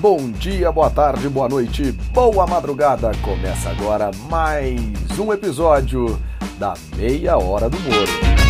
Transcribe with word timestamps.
Bom 0.00 0.30
dia, 0.30 0.72
boa 0.72 0.88
tarde, 0.88 1.28
boa 1.28 1.46
noite, 1.46 1.92
boa 2.14 2.46
madrugada. 2.46 3.12
Começa 3.22 3.68
agora 3.68 4.10
mais 4.30 4.80
um 5.18 5.30
episódio 5.30 6.18
da 6.58 6.72
Meia 6.96 7.36
Hora 7.36 7.68
do 7.68 7.78
Moro. 7.80 8.40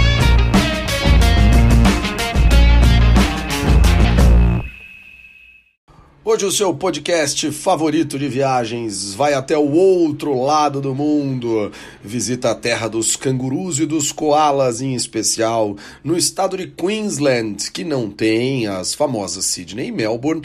Hoje 6.24 6.46
o 6.46 6.52
seu 6.52 6.72
podcast 6.72 7.50
favorito 7.50 8.16
de 8.16 8.28
viagens 8.28 9.12
vai 9.12 9.34
até 9.34 9.58
o 9.58 9.72
outro 9.72 10.40
lado 10.40 10.80
do 10.80 10.94
mundo. 10.94 11.72
Visita 12.00 12.52
a 12.52 12.54
terra 12.54 12.86
dos 12.86 13.16
cangurus 13.16 13.80
e 13.80 13.86
dos 13.86 14.12
koalas 14.12 14.80
em 14.80 14.94
especial, 14.94 15.74
no 16.04 16.16
estado 16.16 16.56
de 16.56 16.68
Queensland, 16.68 17.72
que 17.72 17.82
não 17.82 18.08
tem 18.08 18.68
as 18.68 18.94
famosas 18.94 19.46
Sydney 19.46 19.88
e 19.88 19.92
Melbourne, 19.92 20.42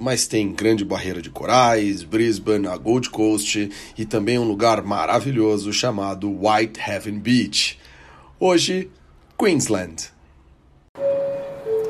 mas 0.00 0.26
tem 0.26 0.50
Grande 0.50 0.82
Barreira 0.82 1.20
de 1.20 1.28
Corais, 1.28 2.02
Brisbane, 2.02 2.66
a 2.66 2.76
Gold 2.78 3.10
Coast 3.10 3.70
e 3.98 4.06
também 4.06 4.38
um 4.38 4.44
lugar 4.44 4.82
maravilhoso 4.82 5.74
chamado 5.74 6.30
Whitehaven 6.30 7.18
Beach. 7.18 7.78
Hoje, 8.40 8.90
Queensland. 9.38 10.10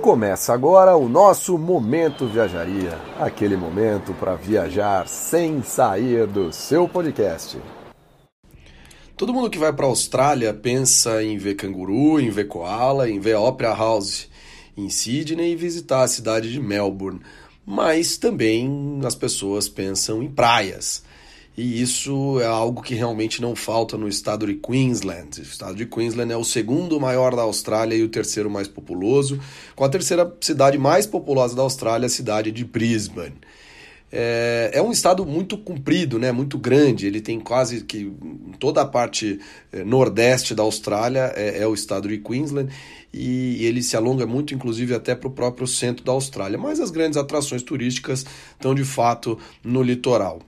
Começa 0.02 0.52
agora 0.52 0.96
o 0.96 1.08
nosso 1.08 1.56
Momento 1.56 2.26
Viajaria 2.26 2.98
aquele 3.16 3.56
momento 3.56 4.12
para 4.14 4.34
viajar 4.34 5.06
sem 5.06 5.62
sair 5.62 6.26
do 6.26 6.52
seu 6.52 6.88
podcast. 6.88 7.58
Todo 9.16 9.32
mundo 9.32 9.50
que 9.50 9.58
vai 9.58 9.72
para 9.72 9.86
a 9.86 9.88
Austrália 9.88 10.52
pensa 10.52 11.22
em 11.22 11.38
ver 11.38 11.54
canguru, 11.54 12.18
em 12.18 12.30
ver 12.30 12.48
koala, 12.48 13.08
em 13.08 13.20
ver 13.20 13.34
a 13.34 13.40
Opera 13.40 13.72
House 13.72 14.28
em 14.76 14.88
Sydney 14.88 15.52
e 15.52 15.56
visitar 15.56 16.02
a 16.02 16.08
cidade 16.08 16.50
de 16.50 16.58
Melbourne 16.58 17.20
mas 17.64 18.16
também 18.16 19.00
as 19.04 19.14
pessoas 19.14 19.68
pensam 19.68 20.22
em 20.22 20.30
praias. 20.30 21.02
E 21.56 21.82
isso 21.82 22.40
é 22.40 22.46
algo 22.46 22.80
que 22.80 22.94
realmente 22.94 23.42
não 23.42 23.54
falta 23.54 23.98
no 23.98 24.08
estado 24.08 24.46
de 24.46 24.54
Queensland. 24.54 25.40
O 25.40 25.42
estado 25.42 25.74
de 25.74 25.84
Queensland 25.84 26.32
é 26.32 26.36
o 26.36 26.44
segundo 26.44 26.98
maior 26.98 27.36
da 27.36 27.42
Austrália 27.42 27.94
e 27.94 28.02
o 28.02 28.08
terceiro 28.08 28.48
mais 28.48 28.66
populoso, 28.66 29.38
com 29.76 29.84
a 29.84 29.88
terceira 29.88 30.32
cidade 30.40 30.78
mais 30.78 31.06
populosa 31.06 31.54
da 31.54 31.62
Austrália, 31.62 32.06
a 32.06 32.10
cidade 32.10 32.50
de 32.50 32.64
Brisbane. 32.64 33.34
É, 34.12 34.70
é, 34.74 34.82
um 34.82 34.90
estado 34.90 35.24
muito 35.24 35.56
comprido, 35.56 36.18
né, 36.18 36.32
muito 36.32 36.58
grande. 36.58 37.06
Ele 37.06 37.20
tem 37.20 37.38
quase 37.38 37.84
que 37.84 38.12
toda 38.58 38.82
a 38.82 38.84
parte 38.84 39.38
é, 39.72 39.84
nordeste 39.84 40.54
da 40.54 40.62
Austrália 40.62 41.32
é, 41.36 41.62
é 41.62 41.66
o 41.66 41.74
estado 41.74 42.08
de 42.08 42.18
Queensland 42.18 42.72
e 43.12 43.64
ele 43.64 43.82
se 43.82 43.96
alonga 43.96 44.26
muito, 44.26 44.54
inclusive, 44.54 44.94
até 44.94 45.14
para 45.14 45.28
o 45.28 45.32
próprio 45.32 45.66
centro 45.66 46.04
da 46.04 46.12
Austrália. 46.12 46.58
Mas 46.58 46.80
as 46.80 46.90
grandes 46.90 47.16
atrações 47.16 47.62
turísticas 47.62 48.24
estão 48.52 48.74
de 48.74 48.84
fato 48.84 49.38
no 49.62 49.82
litoral. 49.82 50.40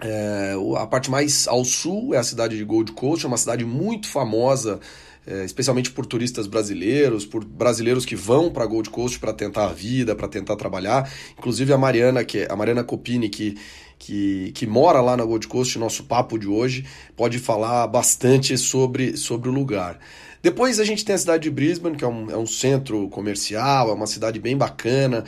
É, 0.00 0.54
a 0.76 0.86
parte 0.86 1.10
mais 1.10 1.46
ao 1.48 1.64
sul 1.64 2.14
é 2.14 2.18
a 2.18 2.22
cidade 2.22 2.56
de 2.56 2.64
Gold 2.64 2.92
Coast, 2.92 3.24
é 3.24 3.28
uma 3.28 3.36
cidade 3.36 3.64
muito 3.64 4.08
famosa 4.08 4.80
especialmente 5.26 5.90
por 5.90 6.06
turistas 6.06 6.46
brasileiros, 6.46 7.24
por 7.24 7.44
brasileiros 7.44 8.04
que 8.04 8.14
vão 8.16 8.50
para 8.50 8.66
Gold 8.66 8.90
Coast 8.90 9.18
para 9.18 9.32
tentar 9.32 9.66
a 9.66 9.72
vida, 9.72 10.14
para 10.14 10.28
tentar 10.28 10.56
trabalhar. 10.56 11.10
Inclusive 11.38 11.72
a 11.72 11.78
Mariana, 11.78 12.24
que 12.24 12.40
é, 12.40 12.48
a 12.50 12.56
Mariana 12.56 12.84
Copini, 12.84 13.28
que 13.28 13.56
que, 13.98 14.52
que 14.52 14.66
mora 14.66 15.00
lá 15.00 15.16
na 15.16 15.24
Gold 15.24 15.46
Coast, 15.48 15.78
nosso 15.78 16.04
papo 16.04 16.38
de 16.38 16.46
hoje, 16.46 16.84
pode 17.16 17.38
falar 17.38 17.86
bastante 17.86 18.58
sobre, 18.58 19.16
sobre 19.16 19.48
o 19.48 19.52
lugar. 19.52 19.98
Depois 20.42 20.78
a 20.78 20.84
gente 20.84 21.04
tem 21.04 21.14
a 21.14 21.18
cidade 21.18 21.44
de 21.44 21.50
Brisbane, 21.50 21.96
que 21.96 22.04
é 22.04 22.08
um, 22.08 22.30
é 22.30 22.36
um 22.36 22.46
centro 22.46 23.08
comercial, 23.08 23.88
é 23.88 23.94
uma 23.94 24.06
cidade 24.06 24.38
bem 24.38 24.56
bacana, 24.56 25.24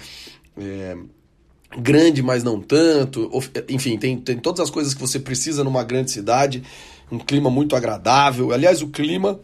é, 0.58 0.94
grande, 1.78 2.22
mas 2.22 2.44
não 2.44 2.60
tanto. 2.60 3.30
Enfim, 3.68 3.96
tem, 3.96 4.18
tem 4.18 4.38
todas 4.38 4.60
as 4.60 4.70
coisas 4.70 4.92
que 4.92 5.00
você 5.00 5.18
precisa 5.18 5.64
numa 5.64 5.82
grande 5.82 6.10
cidade, 6.10 6.62
um 7.10 7.18
clima 7.18 7.48
muito 7.48 7.74
agradável. 7.74 8.52
Aliás, 8.52 8.82
o 8.82 8.88
clima 8.88 9.40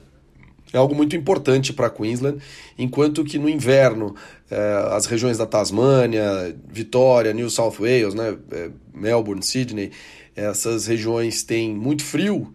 é 0.73 0.79
algo 0.79 0.95
muito 0.95 1.15
importante 1.15 1.73
para 1.73 1.91
Queensland, 1.91 2.39
enquanto 2.79 3.25
que 3.25 3.39
no 3.39 3.49
inverno 3.49 4.15
eh, 4.51 4.89
as 4.91 5.07
regiões 5.07 5.39
da 5.39 5.47
Tasmânia, 5.47 6.57
Vitória, 6.69 7.33
New 7.33 7.51
South 7.51 7.77
Wales, 7.81 8.15
né, 8.15 8.37
eh, 8.51 8.71
Melbourne, 8.95 9.43
Sydney, 9.43 9.91
essas 10.35 10.87
regiões 10.87 11.43
têm 11.43 11.75
muito 11.75 12.03
frio 12.03 12.53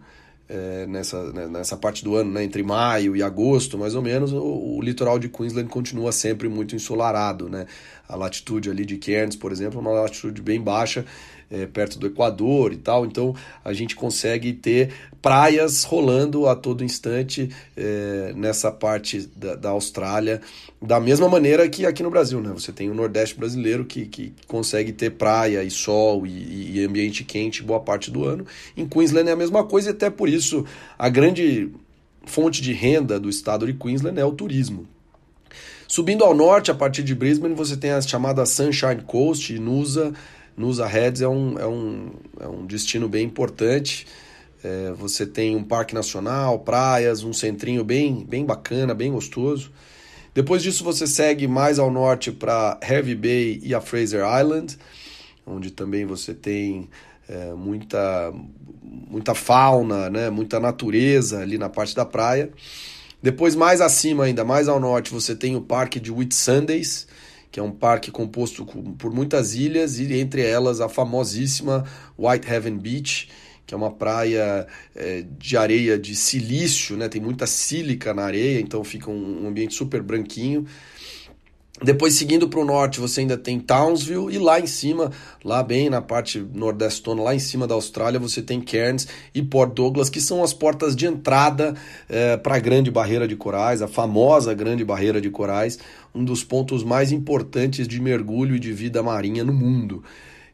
eh, 0.48 0.86
nessa, 0.88 1.30
né, 1.32 1.46
nessa 1.46 1.76
parte 1.76 2.02
do 2.02 2.16
ano, 2.16 2.32
né, 2.32 2.42
entre 2.42 2.62
maio 2.62 3.14
e 3.14 3.22
agosto, 3.22 3.76
mais 3.76 3.94
ou 3.94 4.00
menos, 4.00 4.32
o, 4.32 4.76
o, 4.76 4.80
litoral 4.80 5.18
de 5.18 5.28
Queensland 5.28 5.68
continua 5.68 6.10
sempre 6.10 6.48
muito 6.48 6.74
ensolarado. 6.74 7.48
Né? 7.48 7.66
A 8.08 8.16
latitude 8.16 8.70
ali 8.70 8.86
de 8.86 8.96
Cairns, 8.96 9.36
por 9.36 9.52
exemplo, 9.52 9.78
é 9.78 9.80
uma 9.82 9.90
latitude 9.90 10.40
bem 10.40 10.60
baixa, 10.60 11.04
é, 11.50 11.66
perto 11.66 11.98
do 11.98 12.06
Equador 12.06 12.72
e 12.72 12.76
tal, 12.76 13.06
então 13.06 13.34
a 13.64 13.72
gente 13.72 13.96
consegue 13.96 14.52
ter 14.52 14.92
praias 15.20 15.84
rolando 15.84 16.46
a 16.46 16.54
todo 16.54 16.84
instante 16.84 17.50
é, 17.76 18.32
nessa 18.36 18.70
parte 18.70 19.28
da, 19.34 19.54
da, 19.54 19.70
Austrália, 19.70 20.40
da 20.80 21.00
mesma 21.00 21.28
maneira 21.28 21.68
que 21.68 21.84
aqui 21.84 22.02
no 22.02 22.10
Brasil, 22.10 22.40
né? 22.40 22.50
Você 22.52 22.72
tem 22.72 22.88
o 22.90 22.94
Nordeste 22.94 23.34
brasileiro 23.34 23.84
que, 23.84 24.06
que 24.06 24.32
consegue 24.46 24.92
ter 24.92 25.10
praia 25.10 25.62
e 25.64 25.70
sol 25.70 26.26
e, 26.26 26.78
e 26.78 26.84
ambiente 26.84 27.24
quente 27.24 27.62
boa 27.62 27.80
parte 27.80 28.10
do 28.10 28.24
ano. 28.24 28.46
Em 28.76 28.86
Queensland 28.86 29.28
é 29.28 29.32
a 29.32 29.36
mesma 29.36 29.64
coisa 29.64 29.90
e 29.90 29.92
até 29.92 30.08
por 30.10 30.28
isso 30.28 30.64
a 30.98 31.08
grande 31.08 31.70
fonte 32.24 32.62
de 32.62 32.72
renda 32.72 33.18
do 33.18 33.28
estado 33.28 33.66
de 33.66 33.72
Queensland 33.72 34.20
é 34.20 34.24
o 34.24 34.32
turismo. 34.32 34.86
Subindo 35.88 36.22
ao 36.22 36.34
norte, 36.34 36.70
a 36.70 36.74
partir 36.74 37.02
de 37.02 37.14
Brisbane, 37.14 37.54
você 37.54 37.74
tem 37.74 37.92
a 37.92 38.00
chamada 38.02 38.44
Sunshine 38.44 39.00
Coast 39.06 39.54
e 39.54 39.58
Nusa, 39.58 40.12
Nusa 40.58 40.86
Heads 40.86 41.22
é 41.22 41.28
um, 41.28 41.58
é 41.58 41.66
um, 41.66 42.10
é 42.40 42.48
um 42.48 42.66
destino 42.66 43.08
bem 43.08 43.24
importante. 43.24 44.06
É, 44.62 44.92
você 44.92 45.24
tem 45.24 45.54
um 45.54 45.62
parque 45.62 45.94
nacional, 45.94 46.58
praias, 46.58 47.22
um 47.22 47.32
centrinho 47.32 47.84
bem, 47.84 48.24
bem 48.24 48.44
bacana, 48.44 48.92
bem 48.92 49.12
gostoso. 49.12 49.70
Depois 50.34 50.62
disso 50.62 50.82
você 50.82 51.06
segue 51.06 51.46
mais 51.46 51.78
ao 51.78 51.90
norte 51.90 52.32
para 52.32 52.78
Heavy 52.82 53.14
Bay 53.14 53.60
e 53.62 53.72
a 53.74 53.80
Fraser 53.80 54.22
Island, 54.40 54.76
onde 55.46 55.70
também 55.70 56.04
você 56.04 56.34
tem 56.34 56.88
é, 57.28 57.52
muita, 57.54 58.32
muita 58.82 59.34
fauna, 59.34 60.10
né, 60.10 60.28
muita 60.28 60.58
natureza 60.58 61.40
ali 61.40 61.56
na 61.56 61.68
parte 61.68 61.94
da 61.94 62.04
praia. 62.04 62.50
Depois 63.22 63.54
mais 63.54 63.80
acima 63.80 64.24
ainda, 64.24 64.44
mais 64.44 64.68
ao 64.68 64.78
norte, 64.78 65.12
você 65.12 65.34
tem 65.34 65.56
o 65.56 65.60
parque 65.60 65.98
de 65.98 66.10
Whitsundays, 66.12 67.06
que 67.50 67.58
é 67.58 67.62
um 67.62 67.70
parque 67.70 68.10
composto 68.10 68.64
por 68.98 69.12
muitas 69.12 69.54
ilhas 69.54 69.98
e 69.98 70.12
entre 70.14 70.42
elas 70.42 70.80
a 70.80 70.88
famosíssima 70.88 71.84
Whitehaven 72.18 72.76
Beach, 72.76 73.28
que 73.66 73.74
é 73.74 73.76
uma 73.76 73.90
praia 73.90 74.66
é, 74.94 75.24
de 75.38 75.56
areia 75.56 75.98
de 75.98 76.16
silício, 76.16 76.96
né? 76.96 77.08
Tem 77.08 77.20
muita 77.20 77.46
sílica 77.46 78.14
na 78.14 78.24
areia, 78.24 78.60
então 78.60 78.82
fica 78.82 79.10
um, 79.10 79.44
um 79.44 79.48
ambiente 79.48 79.74
super 79.74 80.02
branquinho. 80.02 80.66
Depois, 81.82 82.14
seguindo 82.14 82.48
para 82.48 82.58
o 82.58 82.64
norte, 82.64 82.98
você 82.98 83.20
ainda 83.20 83.36
tem 83.36 83.60
Townsville, 83.60 84.34
e 84.34 84.38
lá 84.38 84.58
em 84.58 84.66
cima, 84.66 85.12
lá 85.44 85.62
bem 85.62 85.88
na 85.88 86.02
parte 86.02 86.44
nordestona, 86.52 87.22
lá 87.22 87.34
em 87.34 87.38
cima 87.38 87.68
da 87.68 87.74
Austrália, 87.74 88.18
você 88.18 88.42
tem 88.42 88.60
Cairns 88.60 89.06
e 89.32 89.42
Port 89.42 89.74
Douglas, 89.74 90.10
que 90.10 90.20
são 90.20 90.42
as 90.42 90.52
portas 90.52 90.96
de 90.96 91.06
entrada 91.06 91.74
é, 92.08 92.36
para 92.36 92.56
a 92.56 92.58
Grande 92.58 92.90
Barreira 92.90 93.28
de 93.28 93.36
Corais, 93.36 93.80
a 93.80 93.86
famosa 93.86 94.52
Grande 94.54 94.84
Barreira 94.84 95.20
de 95.20 95.30
Corais, 95.30 95.78
um 96.12 96.24
dos 96.24 96.42
pontos 96.42 96.82
mais 96.82 97.12
importantes 97.12 97.86
de 97.86 98.00
mergulho 98.00 98.56
e 98.56 98.60
de 98.60 98.72
vida 98.72 99.00
marinha 99.00 99.44
no 99.44 99.52
mundo. 99.52 100.02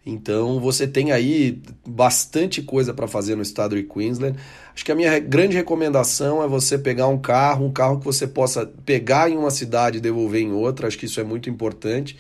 Então 0.07 0.61
você 0.61 0.87
tem 0.87 1.13
aí 1.13 1.63
bastante 1.87 2.61
coisa 2.61 2.93
para 2.93 3.09
fazer 3.09 3.35
no 3.35 3.43
estado 3.43 3.75
de 3.75 3.85
Queensland. 3.85 4.37
Acho 4.75 4.85
que 4.85 4.93
a 4.93 4.95
minha 4.95 5.19
grande 5.19 5.57
recomendação 5.57 6.43
é 6.43 6.47
você 6.47 6.77
pegar 6.77 7.09
um 7.09 7.19
carro, 7.19 7.65
um 7.65 7.73
carro 7.73 7.99
que 7.99 8.05
você 8.05 8.27
possa 8.27 8.67
pegar 8.85 9.31
em 9.31 9.37
uma 9.37 9.51
cidade 9.51 9.99
e 9.99 10.01
devolver 10.01 10.43
em 10.43 10.53
outra. 10.53 10.89
Acho 10.89 10.99
que 10.99 11.07
isso 11.07 11.21
é 11.21 11.25
muito 11.25 11.49
importante. 11.49 12.19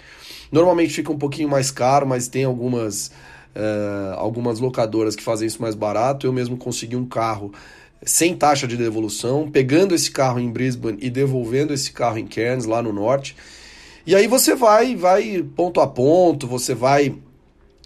Normalmente 0.50 0.94
fica 0.94 1.12
um 1.12 1.18
pouquinho 1.18 1.48
mais 1.48 1.70
caro, 1.70 2.06
mas 2.06 2.26
tem 2.26 2.44
algumas, 2.44 3.08
uh, 3.54 4.14
algumas 4.16 4.60
locadoras 4.60 5.14
que 5.14 5.22
fazem 5.22 5.46
isso 5.46 5.60
mais 5.60 5.74
barato. 5.74 6.26
Eu 6.26 6.32
mesmo 6.32 6.56
consegui 6.56 6.96
um 6.96 7.04
carro 7.04 7.52
sem 8.02 8.34
taxa 8.34 8.66
de 8.66 8.76
devolução, 8.76 9.50
pegando 9.50 9.94
esse 9.94 10.10
carro 10.10 10.38
em 10.38 10.50
Brisbane 10.50 10.98
e 11.00 11.10
devolvendo 11.10 11.72
esse 11.72 11.92
carro 11.92 12.18
em 12.18 12.26
Cairns, 12.26 12.64
lá 12.64 12.82
no 12.82 12.92
norte. 12.92 13.36
E 14.06 14.14
aí 14.14 14.26
você 14.26 14.54
vai, 14.54 14.94
vai 14.94 15.44
ponto 15.56 15.80
a 15.80 15.86
ponto, 15.86 16.46
você 16.46 16.74
vai 16.74 17.14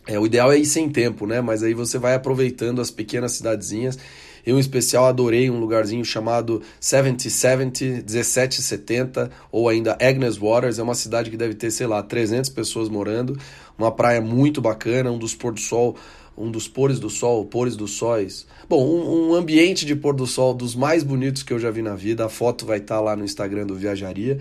é, 0.09 0.19
o 0.19 0.25
ideal 0.25 0.51
é 0.51 0.59
ir 0.59 0.65
sem 0.65 0.89
tempo, 0.89 1.27
né? 1.27 1.43
Mas 1.43 1.63
aí 1.63 1.75
você 1.75 1.99
vai 1.99 2.15
aproveitando 2.15 2.81
as 2.81 2.91
pequenas 2.91 3.33
cidadezinhas. 3.33 3.99
Eu, 4.47 4.57
em 4.57 4.61
especial, 4.61 5.05
adorei 5.05 5.51
um 5.51 5.61
lugarzinho 5.61 6.03
chamado 6.03 6.63
7070, 6.81 7.85
1770, 7.85 9.31
ou 9.53 9.69
ainda 9.69 9.99
Agnes 10.01 10.39
Waters. 10.39 10.79
É 10.79 10.83
uma 10.83 10.95
cidade 10.95 11.31
que 11.31 11.37
deve 11.37 11.53
ter, 11.53 11.71
sei 11.71 11.87
lá, 11.87 12.03
300 12.03 12.49
pessoas 12.49 12.89
morando. 12.89 13.39
Uma 13.77 13.93
praia 13.93 14.23
muito 14.23 14.63
bacana, 14.63 15.13
um 15.13 15.19
dos 15.19 15.35
pôr 15.35 15.53
do 15.53 15.61
sol, 15.61 15.95
um 16.35 16.51
dos 16.51 16.67
pores 16.67 16.99
do 16.99 17.11
sol, 17.11 17.45
pores 17.45 17.77
dos 17.77 17.91
sóis. 17.91 18.47
Bom, 18.67 18.83
um, 18.83 19.33
um, 19.33 19.35
ambiente 19.35 19.85
de 19.85 19.95
pôr 19.95 20.15
do 20.15 20.27
sol 20.27 20.55
dos 20.55 20.75
mais 20.75 21.03
bonitos 21.03 21.43
que 21.43 21.53
eu 21.53 21.59
já 21.59 21.71
vi 21.71 21.83
na 21.83 21.95
vida. 21.95 22.25
A 22.25 22.31
foto 22.31 22.65
vai 22.65 22.79
estar 22.79 22.99
lá 22.99 23.15
no 23.15 23.27
Instagram 23.27 23.67
do 23.67 23.75
Viajaria. 23.75 24.39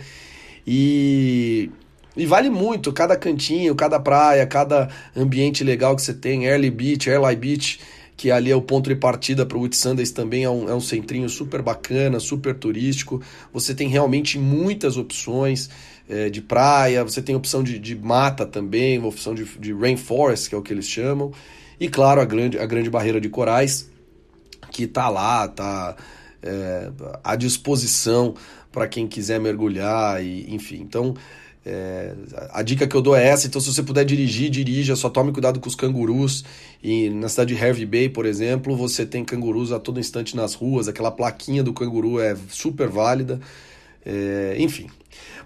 E 0.66 1.70
E 2.18 2.26
vale 2.26 2.50
muito, 2.50 2.92
cada 2.92 3.16
cantinho, 3.16 3.76
cada 3.76 4.00
praia, 4.00 4.46
cada 4.48 4.90
ambiente 5.16 5.64
legal 5.64 5.96
que 5.96 6.02
você 6.02 6.14
tem, 6.14 6.46
Early 6.46 6.72
Beach, 6.72 7.10
Airlie 7.10 7.36
Beach, 7.36 7.80
que 8.18 8.32
ali 8.32 8.50
é 8.50 8.56
o 8.56 8.62
ponto 8.62 8.90
de 8.90 8.96
partida 8.96 9.46
para 9.46 9.58
o 9.58 9.62
Whitsundays 9.62 10.10
também 10.12 10.44
é 10.44 10.50
um, 10.50 10.68
é 10.68 10.74
um 10.74 10.82
centrinho 10.82 11.30
super 11.30 11.62
bacana, 11.62 12.20
super 12.20 12.56
turístico. 12.56 13.22
Você 13.54 13.76
tem 13.76 13.88
realmente 13.88 14.40
muitas 14.40 14.98
opções 14.98 15.70
é, 16.10 16.28
de 16.28 16.42
praia, 16.42 17.04
você 17.04 17.22
tem 17.22 17.36
opção 17.36 17.62
de, 17.62 17.78
de 17.78 17.96
mata 17.96 18.44
também, 18.48 18.98
opção 19.04 19.36
de, 19.36 19.46
de 19.46 19.72
rainforest, 19.72 20.50
que 20.50 20.56
é 20.56 20.58
o 20.58 20.64
que 20.64 20.74
eles 20.74 20.88
chamam. 20.88 21.32
E 21.80 21.88
claro, 21.88 22.20
a 22.20 22.26
grande, 22.26 22.58
a 22.58 22.66
grande 22.66 22.90
barreira 22.90 23.22
de 23.22 23.30
corais, 23.30 23.88
que 24.72 24.86
está 24.86 25.10
lá, 25.10 25.46
está 25.46 25.96
é, 26.42 26.90
à 27.24 27.36
disposição 27.36 28.34
para 28.72 28.88
quem 28.88 29.08
quiser 29.08 29.40
mergulhar, 29.40 30.24
e 30.24 30.54
enfim. 30.54 30.78
Então, 30.82 31.14
é, 31.68 32.14
a 32.52 32.64
dica 32.64 32.88
que 32.88 32.96
eu 32.96 33.02
dou 33.02 33.16
é 33.16 33.28
essa, 33.28 33.46
então 33.46 33.60
se 33.60 33.74
você 33.74 33.84
puder 33.84 34.06
dirigir, 34.06 34.50
dirija, 34.50 34.96
só 34.96 35.10
tome 35.10 35.34
cuidado 35.34 35.60
com 35.60 35.68
os 35.68 35.76
cangurus. 35.76 36.46
E 36.82 37.10
na 37.10 37.28
cidade 37.28 37.54
de 37.54 37.62
Hervey 37.62 37.86
Bay, 37.86 38.10
por 38.10 38.26
exemplo, 38.26 38.76
você 38.76 39.06
tem 39.06 39.26
cangurus 39.26 39.72
a 39.72 39.80
todo 39.80 40.00
instante 40.00 40.36
nas 40.36 40.54
ruas, 40.54 40.88
aquela 40.88 41.12
plaquinha 41.12 41.62
do 41.62 41.74
canguru 41.74 42.20
é 42.20 42.36
super 42.50 42.88
válida. 42.88 43.40
É, 44.06 44.56
enfim. 44.58 44.88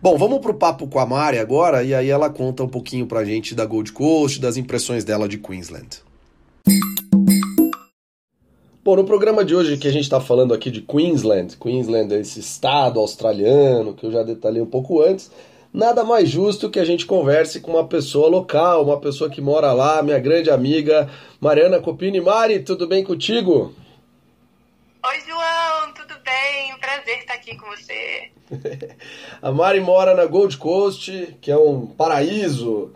Bom, 0.01 0.17
vamos 0.17 0.39
pro 0.39 0.53
papo 0.53 0.87
com 0.87 0.99
a 0.99 1.05
Mari 1.05 1.39
agora, 1.39 1.83
e 1.83 1.93
aí 1.95 2.09
ela 2.09 2.29
conta 2.29 2.63
um 2.63 2.69
pouquinho 2.69 3.07
pra 3.07 3.25
gente 3.25 3.55
da 3.55 3.65
Gold 3.65 3.91
Coast, 3.91 4.39
das 4.39 4.57
impressões 4.57 5.03
dela 5.03 5.27
de 5.27 5.39
Queensland. 5.39 6.01
Bom, 8.83 8.95
no 8.95 9.03
programa 9.03 9.45
de 9.45 9.55
hoje 9.55 9.77
que 9.77 9.87
a 9.87 9.91
gente 9.91 10.03
está 10.03 10.19
falando 10.19 10.55
aqui 10.55 10.71
de 10.71 10.81
Queensland, 10.81 11.55
Queensland 11.55 12.13
é 12.13 12.19
esse 12.19 12.39
estado 12.39 12.99
australiano 12.99 13.93
que 13.93 14.05
eu 14.05 14.11
já 14.11 14.23
detalhei 14.23 14.59
um 14.59 14.65
pouco 14.65 15.03
antes, 15.03 15.29
nada 15.73 16.03
mais 16.03 16.29
justo 16.29 16.69
que 16.69 16.79
a 16.79 16.85
gente 16.85 17.05
converse 17.05 17.61
com 17.61 17.71
uma 17.71 17.87
pessoa 17.87 18.27
local, 18.27 18.83
uma 18.83 18.99
pessoa 18.99 19.29
que 19.29 19.41
mora 19.41 19.71
lá, 19.73 20.01
minha 20.01 20.19
grande 20.19 20.49
amiga 20.49 21.09
Mariana 21.39 21.79
Copini. 21.79 22.19
Mari, 22.19 22.59
tudo 22.59 22.87
bem 22.87 23.03
contigo? 23.03 23.73
Oi, 25.03 25.19
João, 25.27 25.93
tudo 25.93 26.13
bem? 26.23 26.77
Prazer 26.79 27.19
estar 27.19 27.33
aqui 27.33 27.57
com 27.57 27.67
você. 27.67 28.29
a 29.41 29.51
Mari 29.51 29.79
mora 29.79 30.13
na 30.13 30.25
Gold 30.25 30.57
Coast, 30.57 31.37
que 31.41 31.49
é 31.49 31.57
um 31.57 31.87
paraíso 31.87 32.93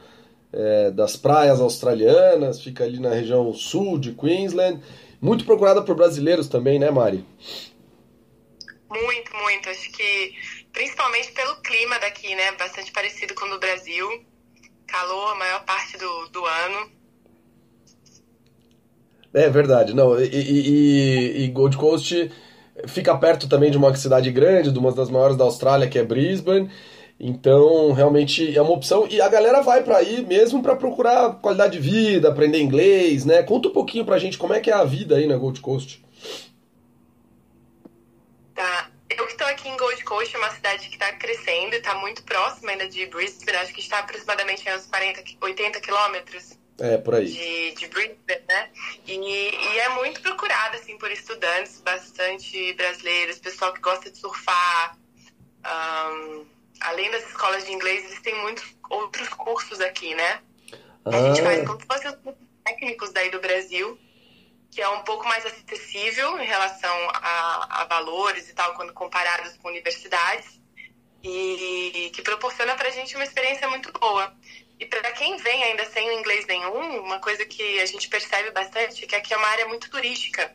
é, 0.54 0.92
das 0.92 1.16
praias 1.16 1.60
australianas, 1.60 2.62
fica 2.62 2.84
ali 2.84 3.00
na 3.00 3.10
região 3.10 3.52
sul 3.54 3.98
de 3.98 4.12
Queensland. 4.12 4.82
Muito 5.20 5.46
procurada 5.46 5.82
por 5.82 5.96
brasileiros 5.96 6.48
também, 6.48 6.78
né, 6.78 6.92
Mari? 6.92 7.26
Muito, 8.90 9.36
muito. 9.38 9.70
Acho 9.70 9.92
que 9.92 10.34
principalmente 10.76 11.32
pelo 11.32 11.56
clima 11.62 11.98
daqui, 11.98 12.36
né? 12.36 12.52
Bastante 12.52 12.92
parecido 12.92 13.34
com 13.34 13.46
o 13.46 13.50
do 13.50 13.60
Brasil. 13.60 14.08
Calor 14.86 15.32
a 15.32 15.36
maior 15.36 15.66
parte 15.66 15.98
do, 15.98 16.28
do 16.28 16.46
ano. 16.46 16.92
É 19.34 19.50
verdade, 19.50 19.94
não. 19.94 20.20
E, 20.20 20.28
e, 20.28 21.44
e, 21.44 21.48
Gold 21.48 21.78
Coast 21.78 22.32
fica 22.88 23.18
perto 23.18 23.50
também 23.50 23.72
de 23.72 23.78
uma 23.78 23.96
cidade 23.96 24.30
grande, 24.32 24.72
de 24.72 24.78
uma 24.78 24.92
das 24.92 25.10
maiores 25.10 25.36
da 25.36 25.46
Austrália, 25.46 25.90
que 25.90 25.98
é 25.98 26.04
Brisbane. 26.04 26.70
Então, 27.18 27.94
realmente 27.94 28.56
é 28.56 28.62
uma 28.62 28.74
opção. 28.74 29.08
E 29.10 29.22
a 29.22 29.30
galera 29.30 29.62
vai 29.62 29.82
para 29.82 29.98
aí 29.98 30.26
mesmo 30.26 30.62
para 30.62 30.76
procurar 30.76 31.36
qualidade 31.36 31.80
de 31.80 31.90
vida, 31.90 32.30
aprender 32.30 32.62
inglês, 32.62 33.24
né? 33.26 33.44
Conta 33.44 33.70
um 33.70 33.74
pouquinho 33.74 34.06
pra 34.06 34.20
gente 34.20 34.38
como 34.38 34.54
é 34.54 34.60
que 34.60 34.70
é 34.70 34.74
a 34.74 34.84
vida 34.84 35.16
aí 35.16 35.26
na 35.26 35.38
Gold 35.38 35.62
Coast. 35.62 36.04
Tá. 38.54 38.90
Eu 39.10 39.26
que 39.26 39.32
estou 39.32 39.48
aqui 39.48 39.70
em 39.70 39.78
Gold 39.78 39.95
Coast, 40.06 40.36
é 40.36 40.40
uma 40.40 40.52
cidade 40.52 40.88
que 40.88 40.96
está 40.96 41.12
crescendo 41.14 41.74
e 41.74 41.78
está 41.78 41.96
muito 41.96 42.24
próxima 42.24 42.72
ainda 42.72 42.88
de 42.88 43.06
Brisbane, 43.08 43.58
acho 43.58 43.74
que 43.74 43.82
está 43.82 44.00
aproximadamente 44.00 44.64
uns 44.72 44.86
40, 44.86 45.24
80 45.42 45.82
quilômetros. 45.82 46.58
É, 46.80 46.98
por 46.98 47.16
aí. 47.16 47.26
De, 47.26 47.76
de 47.76 47.88
Brisbane, 47.88 48.42
né? 48.48 48.70
E, 49.06 49.14
e 49.14 49.80
é 49.80 49.90
muito 49.90 50.22
procurada, 50.22 50.78
assim, 50.78 50.98
por 50.98 51.12
estudantes, 51.12 51.82
bastante 51.82 52.74
brasileiros, 52.74 53.40
pessoal 53.40 53.74
que 53.74 53.82
gosta 53.82 54.10
de 54.10 54.18
surfar. 54.18 54.98
Um, 55.66 56.46
além 56.82 57.10
das 57.12 57.28
escolas 57.28 57.66
de 57.66 57.74
inglês, 57.74 58.06
existem 58.06 58.36
muitos 58.42 58.64
outros 58.90 59.28
cursos 59.30 59.82
aqui, 59.82 60.14
né? 60.16 60.42
Ah. 61.06 61.18
A 61.18 61.22
gente 61.22 61.42
faz 61.42 61.66
como 61.66 61.80
se 61.80 61.88
fossem 61.88 62.12
os 62.12 62.36
técnicos 62.64 63.12
daí 63.12 63.30
do 63.32 63.40
Brasil 63.40 64.00
que 64.76 64.82
é 64.82 64.90
um 64.90 65.04
pouco 65.04 65.26
mais 65.26 65.46
acessível 65.46 66.38
em 66.38 66.46
relação 66.46 66.94
a, 67.14 67.82
a 67.82 67.86
valores 67.86 68.50
e 68.50 68.54
tal, 68.54 68.74
quando 68.74 68.92
comparados 68.92 69.56
com 69.56 69.70
universidades, 69.70 70.60
e 71.24 72.12
que 72.14 72.22
proporciona 72.22 72.76
para 72.76 72.90
a 72.90 72.92
gente 72.92 73.16
uma 73.16 73.24
experiência 73.24 73.70
muito 73.70 73.90
boa. 73.94 74.36
E 74.78 74.86
para 74.86 75.14
quem 75.14 75.38
vem 75.38 75.64
ainda 75.64 75.86
sem 75.86 76.20
inglês 76.20 76.46
nenhum, 76.46 77.00
uma 77.00 77.20
coisa 77.20 77.46
que 77.46 77.80
a 77.80 77.86
gente 77.86 78.10
percebe 78.10 78.52
bastante 78.52 79.06
é 79.06 79.08
que 79.08 79.16
aqui 79.16 79.34
é 79.34 79.38
uma 79.38 79.48
área 79.48 79.66
muito 79.66 79.90
turística. 79.90 80.54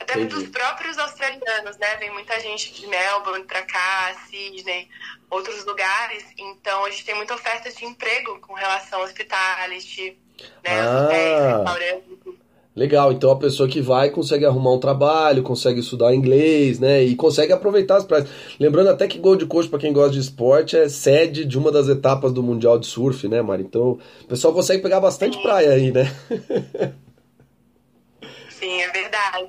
Até 0.00 0.14
Entendi. 0.14 0.34
dos 0.34 0.48
próprios 0.48 0.98
australianos, 0.98 1.78
né? 1.78 1.94
Vem 1.98 2.10
muita 2.10 2.40
gente 2.40 2.72
de 2.72 2.88
Melbourne 2.88 3.44
para 3.44 3.62
cá, 3.62 4.16
Sydney, 4.28 4.88
outros 5.30 5.64
lugares. 5.64 6.24
Então 6.36 6.84
a 6.86 6.90
gente 6.90 7.04
tem 7.04 7.14
muita 7.14 7.34
oferta 7.34 7.70
de 7.70 7.84
emprego 7.84 8.40
com 8.40 8.54
relação 8.54 8.98
ao 8.98 9.04
hospitality, 9.04 10.18
né? 10.64 10.80
Ah. 10.80 11.04
Hotéis, 11.04 11.56
restaurantes. 11.56 12.39
Legal, 12.74 13.10
então 13.12 13.32
a 13.32 13.36
pessoa 13.36 13.68
que 13.68 13.80
vai 13.80 14.10
consegue 14.10 14.46
arrumar 14.46 14.72
um 14.72 14.78
trabalho, 14.78 15.42
consegue 15.42 15.80
estudar 15.80 16.14
inglês, 16.14 16.78
né? 16.78 17.02
E 17.02 17.16
consegue 17.16 17.52
aproveitar 17.52 17.96
as 17.96 18.04
praias. 18.04 18.28
Lembrando 18.60 18.90
até 18.90 19.08
que 19.08 19.18
Gold 19.18 19.44
Coast, 19.46 19.68
para 19.68 19.80
quem 19.80 19.92
gosta 19.92 20.12
de 20.12 20.20
esporte, 20.20 20.76
é 20.76 20.88
sede 20.88 21.44
de 21.44 21.58
uma 21.58 21.72
das 21.72 21.88
etapas 21.88 22.32
do 22.32 22.44
Mundial 22.44 22.78
de 22.78 22.86
Surf, 22.86 23.26
né, 23.26 23.42
Mari? 23.42 23.64
Então 23.64 23.98
o 24.22 24.26
pessoal 24.28 24.54
consegue 24.54 24.82
pegar 24.82 25.00
bastante 25.00 25.36
Sim. 25.36 25.42
praia 25.42 25.72
aí, 25.72 25.90
né? 25.90 26.04
Sim, 28.50 28.80
é 28.82 28.90
verdade. 28.92 29.48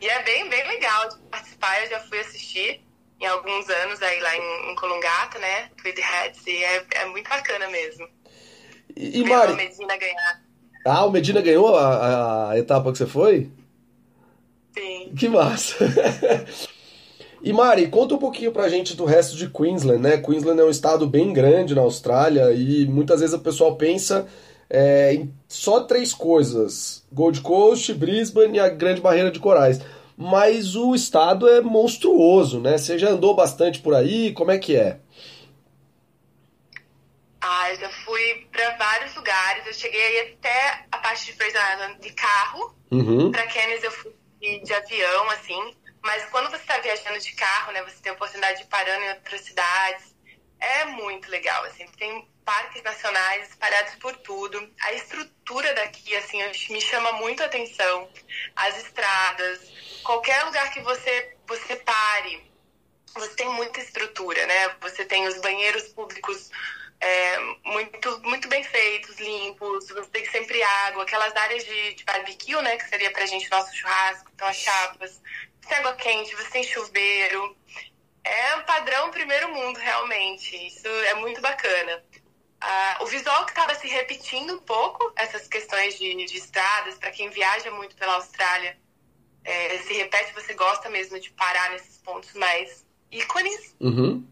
E 0.00 0.08
é 0.08 0.22
bem, 0.24 0.48
bem 0.48 0.66
legal 0.66 1.08
de 1.10 1.16
participar. 1.30 1.80
Eu 1.84 1.90
já 1.90 2.00
fui 2.00 2.18
assistir 2.18 2.80
em 3.20 3.26
alguns 3.26 3.68
anos 3.68 4.02
aí 4.02 4.20
lá 4.20 4.36
em, 4.36 4.72
em 4.72 4.74
Colungata, 4.74 5.38
né? 5.38 5.70
Tweed 5.80 6.00
Heads, 6.00 6.44
e 6.44 6.64
é, 6.64 6.84
é 6.96 7.06
muito 7.06 7.28
bacana 7.28 7.68
mesmo. 7.68 8.08
E, 8.96 9.20
e 9.20 9.24
Mari... 9.24 9.54
Medina 9.54 9.96
ganhar. 9.96 10.47
Ah, 10.88 11.04
o 11.04 11.10
Medina 11.10 11.40
ganhou 11.40 11.76
a, 11.76 12.50
a 12.50 12.58
etapa 12.58 12.90
que 12.90 12.98
você 12.98 13.06
foi? 13.06 13.50
Sim. 14.76 15.12
Que 15.16 15.28
massa. 15.28 15.76
E 17.40 17.52
Mari, 17.52 17.86
conta 17.86 18.16
um 18.16 18.18
pouquinho 18.18 18.50
pra 18.50 18.68
gente 18.68 18.96
do 18.96 19.04
resto 19.04 19.36
de 19.36 19.48
Queensland, 19.48 20.02
né? 20.02 20.16
Queensland 20.16 20.60
é 20.60 20.64
um 20.64 20.70
estado 20.70 21.06
bem 21.06 21.32
grande 21.32 21.72
na 21.72 21.82
Austrália 21.82 22.52
e 22.52 22.84
muitas 22.86 23.20
vezes 23.20 23.32
o 23.32 23.38
pessoal 23.38 23.76
pensa 23.76 24.26
é, 24.68 25.14
em 25.14 25.32
só 25.46 25.80
três 25.80 26.12
coisas: 26.12 27.04
Gold 27.12 27.40
Coast, 27.40 27.94
Brisbane 27.94 28.56
e 28.56 28.60
a 28.60 28.68
Grande 28.68 29.00
Barreira 29.00 29.30
de 29.30 29.38
Corais. 29.38 29.80
Mas 30.16 30.74
o 30.74 30.96
estado 30.96 31.48
é 31.48 31.60
monstruoso, 31.60 32.58
né? 32.58 32.76
Você 32.76 32.98
já 32.98 33.10
andou 33.10 33.36
bastante 33.36 33.78
por 33.78 33.94
aí? 33.94 34.32
Como 34.32 34.50
é 34.50 34.58
que 34.58 34.74
é? 34.74 34.98
Fui 38.18 38.48
para 38.50 38.70
vários 38.70 39.14
lugares. 39.14 39.64
Eu 39.64 39.72
cheguei 39.72 40.32
até 40.32 40.86
a 40.90 40.98
parte 40.98 41.26
de 41.26 41.34
Fraser 41.34 41.62
Island 41.74 42.00
de 42.00 42.12
carro. 42.14 42.76
Uhum. 42.90 43.30
Para 43.30 43.46
Cairns 43.46 43.84
eu 43.84 43.92
fui 43.92 44.12
de, 44.40 44.74
avião, 44.74 45.30
assim. 45.30 45.76
Mas 46.02 46.24
quando 46.24 46.50
você 46.50 46.56
está 46.56 46.78
viajando 46.78 47.20
de 47.20 47.32
carro, 47.36 47.70
né, 47.70 47.80
você 47.84 48.02
tem 48.02 48.10
a 48.10 48.16
oportunidade 48.16 48.58
de 48.58 48.66
parando 48.66 49.04
em 49.04 49.10
outras 49.10 49.42
cidades. 49.42 50.16
É 50.58 50.84
muito 50.86 51.30
legal, 51.30 51.62
assim. 51.66 51.86
Tem 51.96 52.28
parques 52.44 52.82
nacionais 52.82 53.50
espalhados 53.50 53.94
por 54.00 54.16
tudo. 54.16 54.68
A 54.80 54.92
estrutura 54.94 55.72
daqui, 55.74 56.16
assim, 56.16 56.42
me 56.70 56.80
chama 56.80 57.12
muito 57.12 57.40
a 57.44 57.46
atenção. 57.46 58.10
As 58.56 58.78
estradas, 58.78 59.60
qualquer 60.02 60.42
lugar 60.42 60.72
que 60.72 60.80
você, 60.80 61.36
você 61.46 61.76
pare, 61.76 62.50
você 63.14 63.36
tem 63.36 63.48
muita 63.50 63.78
estrutura, 63.78 64.44
né? 64.44 64.74
Você 64.80 65.04
tem 65.04 65.28
os 65.28 65.40
banheiros 65.40 65.84
públicos 65.90 66.50
é, 67.00 67.38
muito, 67.64 68.20
muito 68.22 68.48
bem 68.48 68.64
feitos, 68.64 69.18
limpos, 69.18 69.86
tem 70.10 70.24
sempre 70.30 70.62
água, 70.62 71.04
aquelas 71.04 71.34
áreas 71.36 71.64
de, 71.64 71.94
de 71.94 72.04
barbecue, 72.04 72.60
né, 72.62 72.76
que 72.76 72.88
seria 72.88 73.10
pra 73.12 73.26
gente 73.26 73.50
nosso 73.50 73.74
churrasco, 73.74 74.30
então 74.34 74.48
as 74.48 74.56
chapas, 74.56 75.20
você 75.60 75.68
tem 75.68 75.78
água 75.78 75.94
quente, 75.94 76.34
você 76.34 76.50
tem 76.50 76.62
chuveiro. 76.64 77.56
É 78.24 78.56
um 78.56 78.62
padrão 78.62 79.10
primeiro 79.10 79.54
mundo, 79.54 79.78
realmente. 79.78 80.54
Isso 80.66 80.86
é 80.86 81.14
muito 81.14 81.40
bacana. 81.40 82.04
Ah, 82.60 82.98
o 83.00 83.06
visual 83.06 83.46
que 83.46 83.52
acaba 83.52 83.74
se 83.74 83.86
repetindo 83.86 84.54
um 84.54 84.58
pouco, 84.58 85.12
essas 85.16 85.46
questões 85.46 85.98
de, 85.98 86.26
de 86.26 86.36
estradas, 86.36 86.98
para 86.98 87.10
quem 87.10 87.30
viaja 87.30 87.70
muito 87.70 87.94
pela 87.96 88.14
Austrália, 88.14 88.76
é, 89.44 89.78
se 89.78 89.94
repete, 89.94 90.34
você 90.34 90.52
gosta 90.54 90.90
mesmo 90.90 91.18
de 91.20 91.30
parar 91.30 91.70
nesses 91.70 91.98
pontos 91.98 92.32
mais 92.34 92.84
ícones. 93.10 93.74
Uhum. 93.80 94.26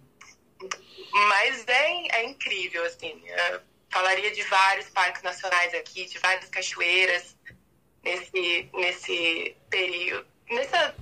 Mas 1.28 1.66
é, 1.66 2.18
é 2.18 2.24
incrível, 2.24 2.84
assim. 2.84 3.22
Eu 3.26 3.60
falaria 3.90 4.30
de 4.30 4.42
vários 4.42 4.90
parques 4.90 5.22
nacionais 5.22 5.72
aqui, 5.74 6.04
de 6.04 6.18
várias 6.18 6.48
cachoeiras 6.50 7.36
nesse, 8.02 8.68
nesse 8.74 9.56
período, 9.70 10.26
nessa, 10.50 10.94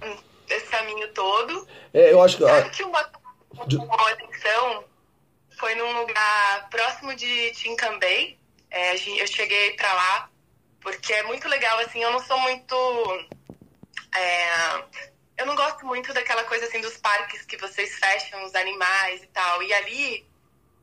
nesse 0.49 0.67
caminho 0.67 1.13
todo. 1.13 1.69
É, 1.93 2.13
eu 2.13 2.23
acho 2.23 2.37
que. 2.37 2.45
Sabe 2.45 2.71
que 2.71 2.85
uma, 2.85 3.11
uma 3.53 4.11
atenção 4.11 4.85
foi 5.59 5.75
num 5.75 6.01
lugar 6.01 6.69
próximo 6.71 7.15
de 7.15 7.51
Tincambay. 7.53 8.39
É, 8.71 8.95
eu 8.95 9.27
cheguei 9.27 9.73
para 9.75 9.93
lá 9.93 10.31
porque 10.85 11.15
é 11.15 11.23
muito 11.23 11.49
legal, 11.49 11.79
assim, 11.79 12.03
eu 12.03 12.13
não 12.13 12.21
sou 12.21 12.39
muito... 12.41 12.77
É, 14.15 14.85
eu 15.37 15.47
não 15.47 15.57
gosto 15.57 15.85
muito 15.85 16.13
daquela 16.13 16.45
coisa, 16.45 16.67
assim, 16.67 16.81
dos 16.81 16.97
parques 16.97 17.43
que 17.43 17.57
vocês 17.57 17.95
fecham 17.99 18.45
os 18.45 18.55
animais 18.55 19.23
e 19.23 19.27
tal. 19.27 19.63
E 19.63 19.73
ali 19.75 20.27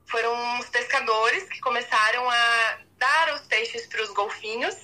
foram 0.06 0.60
os 0.60 0.70
pescadores 0.70 1.44
que 1.44 1.60
começaram 1.62 2.30
a 2.30 2.80
dar 2.98 3.34
os 3.34 3.42
peixes 3.42 3.86
para 3.88 4.02
os 4.02 4.10
golfinhos. 4.10 4.76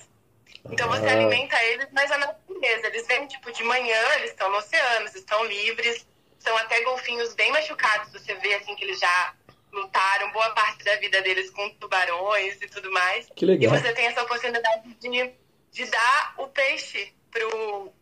Então 0.70 0.88
você 0.88 1.06
ah. 1.06 1.12
alimenta 1.12 1.62
eles, 1.64 1.88
mas 1.92 2.10
a 2.10 2.18
natureza. 2.18 2.86
Eles 2.86 3.06
vêm, 3.06 3.26
tipo, 3.26 3.52
de 3.52 3.62
manhã, 3.62 4.14
eles 4.16 4.30
estão 4.30 4.50
no 4.50 4.56
oceano, 4.56 5.06
estão 5.06 5.44
livres. 5.44 6.06
São 6.38 6.56
até 6.56 6.80
golfinhos 6.82 7.34
bem 7.34 7.50
machucados, 7.52 8.12
você 8.12 8.34
vê, 8.36 8.54
assim, 8.54 8.74
que 8.74 8.84
eles 8.84 8.98
já 8.98 9.34
lutaram 9.72 10.30
boa 10.32 10.50
parte 10.50 10.84
da 10.84 10.96
vida 10.96 11.20
deles 11.20 11.50
com 11.50 11.68
tubarões 11.74 12.60
e 12.62 12.68
tudo 12.68 12.90
mais. 12.90 13.28
Que 13.36 13.44
legal. 13.44 13.74
E 13.74 13.80
você 13.80 13.92
tem 13.92 14.06
essa 14.06 14.22
oportunidade 14.22 14.94
de, 14.94 15.34
de 15.72 15.84
dar 15.86 16.34
o 16.38 16.46
peixe 16.48 17.12
pro, 17.30 17.92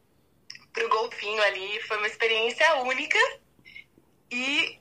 pro 0.76 0.88
golfinho 0.90 1.42
ali. 1.42 1.80
Foi 1.82 1.96
uma 1.96 2.06
experiência 2.06 2.74
única. 2.76 3.18
E 4.30 4.78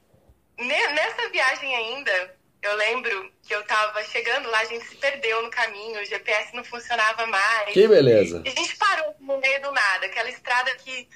nessa 0.58 1.30
viagem 1.30 1.74
ainda, 1.74 2.36
eu 2.62 2.76
lembro 2.76 3.32
que 3.42 3.56
eu 3.56 3.64
tava 3.64 4.04
chegando 4.04 4.50
lá, 4.50 4.60
a 4.60 4.66
gente 4.66 4.86
se 4.86 4.96
perdeu 4.98 5.42
no 5.42 5.50
caminho, 5.50 6.02
o 6.02 6.06
GPS 6.06 6.54
não 6.54 6.64
funcionava 6.64 7.26
mais. 7.26 7.74
Que 7.74 7.88
beleza. 7.88 8.42
E 8.46 8.50
a 8.50 8.52
gente 8.52 8.76
parou 8.76 9.16
no 9.20 9.38
meio 9.40 9.62
do 9.62 9.72
nada, 9.72 10.06
aquela 10.06 10.30
estrada 10.30 10.76
que 10.76 11.08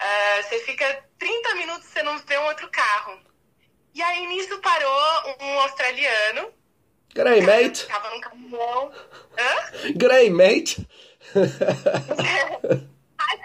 uh, 0.00 0.42
você 0.42 0.58
fica 0.60 1.04
30 1.18 1.54
minutos 1.54 1.88
você 1.88 2.02
não 2.02 2.18
vê 2.18 2.36
um 2.38 2.46
outro 2.46 2.68
carro. 2.70 3.18
E 3.94 4.02
aí 4.02 4.26
nisso 4.26 4.58
parou 4.60 5.36
um 5.40 5.60
australiano. 5.60 6.52
Grey 7.14 7.42
mate. 7.42 7.86
Tava 7.86 8.10
num 8.10 8.20
caminhão. 8.20 8.92
Hã? 9.38 9.92
Grey 9.94 10.30
mate. 10.30 10.84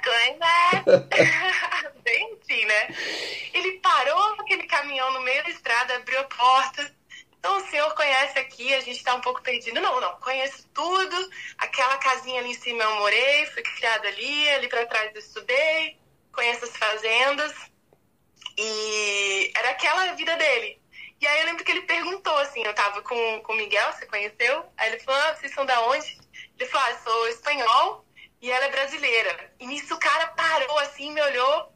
Grey 0.09 0.37
mate. 0.41 2.01
Bem 2.03 2.39
assim, 2.41 2.65
né? 2.65 2.87
Ele 3.53 3.79
parou 3.79 4.33
aquele 4.39 4.63
caminhão 4.63 5.13
no 5.13 5.21
meio 5.21 5.43
da 5.43 5.49
estrada, 5.49 5.95
abriu 5.95 6.19
a 6.19 6.23
porta. 6.23 6.95
Então 7.37 7.57
o 7.57 7.67
senhor 7.67 7.93
conhece 7.93 8.37
aqui, 8.39 8.73
a 8.73 8.81
gente 8.81 9.03
tá 9.03 9.15
um 9.15 9.21
pouco 9.21 9.41
perdido. 9.41 9.79
Não, 9.79 10.01
não, 10.01 10.19
conheço 10.19 10.67
tudo. 10.73 11.29
Aquela 11.57 11.97
casinha 11.97 12.39
ali 12.39 12.49
em 12.49 12.53
cima 12.53 12.83
eu 12.83 12.95
morei, 12.95 13.45
fui 13.47 13.61
criada 13.61 14.07
ali, 14.07 14.49
ali 14.49 14.67
para 14.67 14.85
trás 14.87 15.13
eu 15.13 15.19
estudei, 15.19 15.97
conheço 16.33 16.65
as 16.65 16.75
fazendas. 16.75 17.53
E 18.57 19.53
era 19.55 19.69
aquela 19.69 20.13
vida 20.15 20.35
dele. 20.35 20.81
E 21.21 21.27
aí 21.27 21.39
eu 21.41 21.45
lembro 21.45 21.63
que 21.63 21.71
ele 21.71 21.81
perguntou, 21.81 22.37
assim, 22.39 22.63
eu 22.63 22.73
tava 22.73 23.01
com, 23.01 23.41
com 23.41 23.53
o 23.53 23.55
Miguel, 23.55 23.91
você 23.91 24.05
conheceu? 24.05 24.65
Aí 24.77 24.89
ele 24.89 24.99
falou, 25.01 25.21
ah, 25.21 25.35
vocês 25.35 25.53
são 25.53 25.65
da 25.65 25.81
onde? 25.87 26.17
Ele 26.57 26.69
falou, 26.69 26.87
ah, 26.87 26.97
sou 27.03 27.27
espanhol 27.27 28.05
e 28.41 28.51
ela 28.51 28.65
é 28.65 28.71
brasileira. 28.71 29.51
E 29.59 29.67
nisso 29.67 29.93
o 29.95 29.99
cara 29.99 30.27
parou 30.27 30.79
assim, 30.79 31.11
me 31.11 31.21
olhou, 31.21 31.71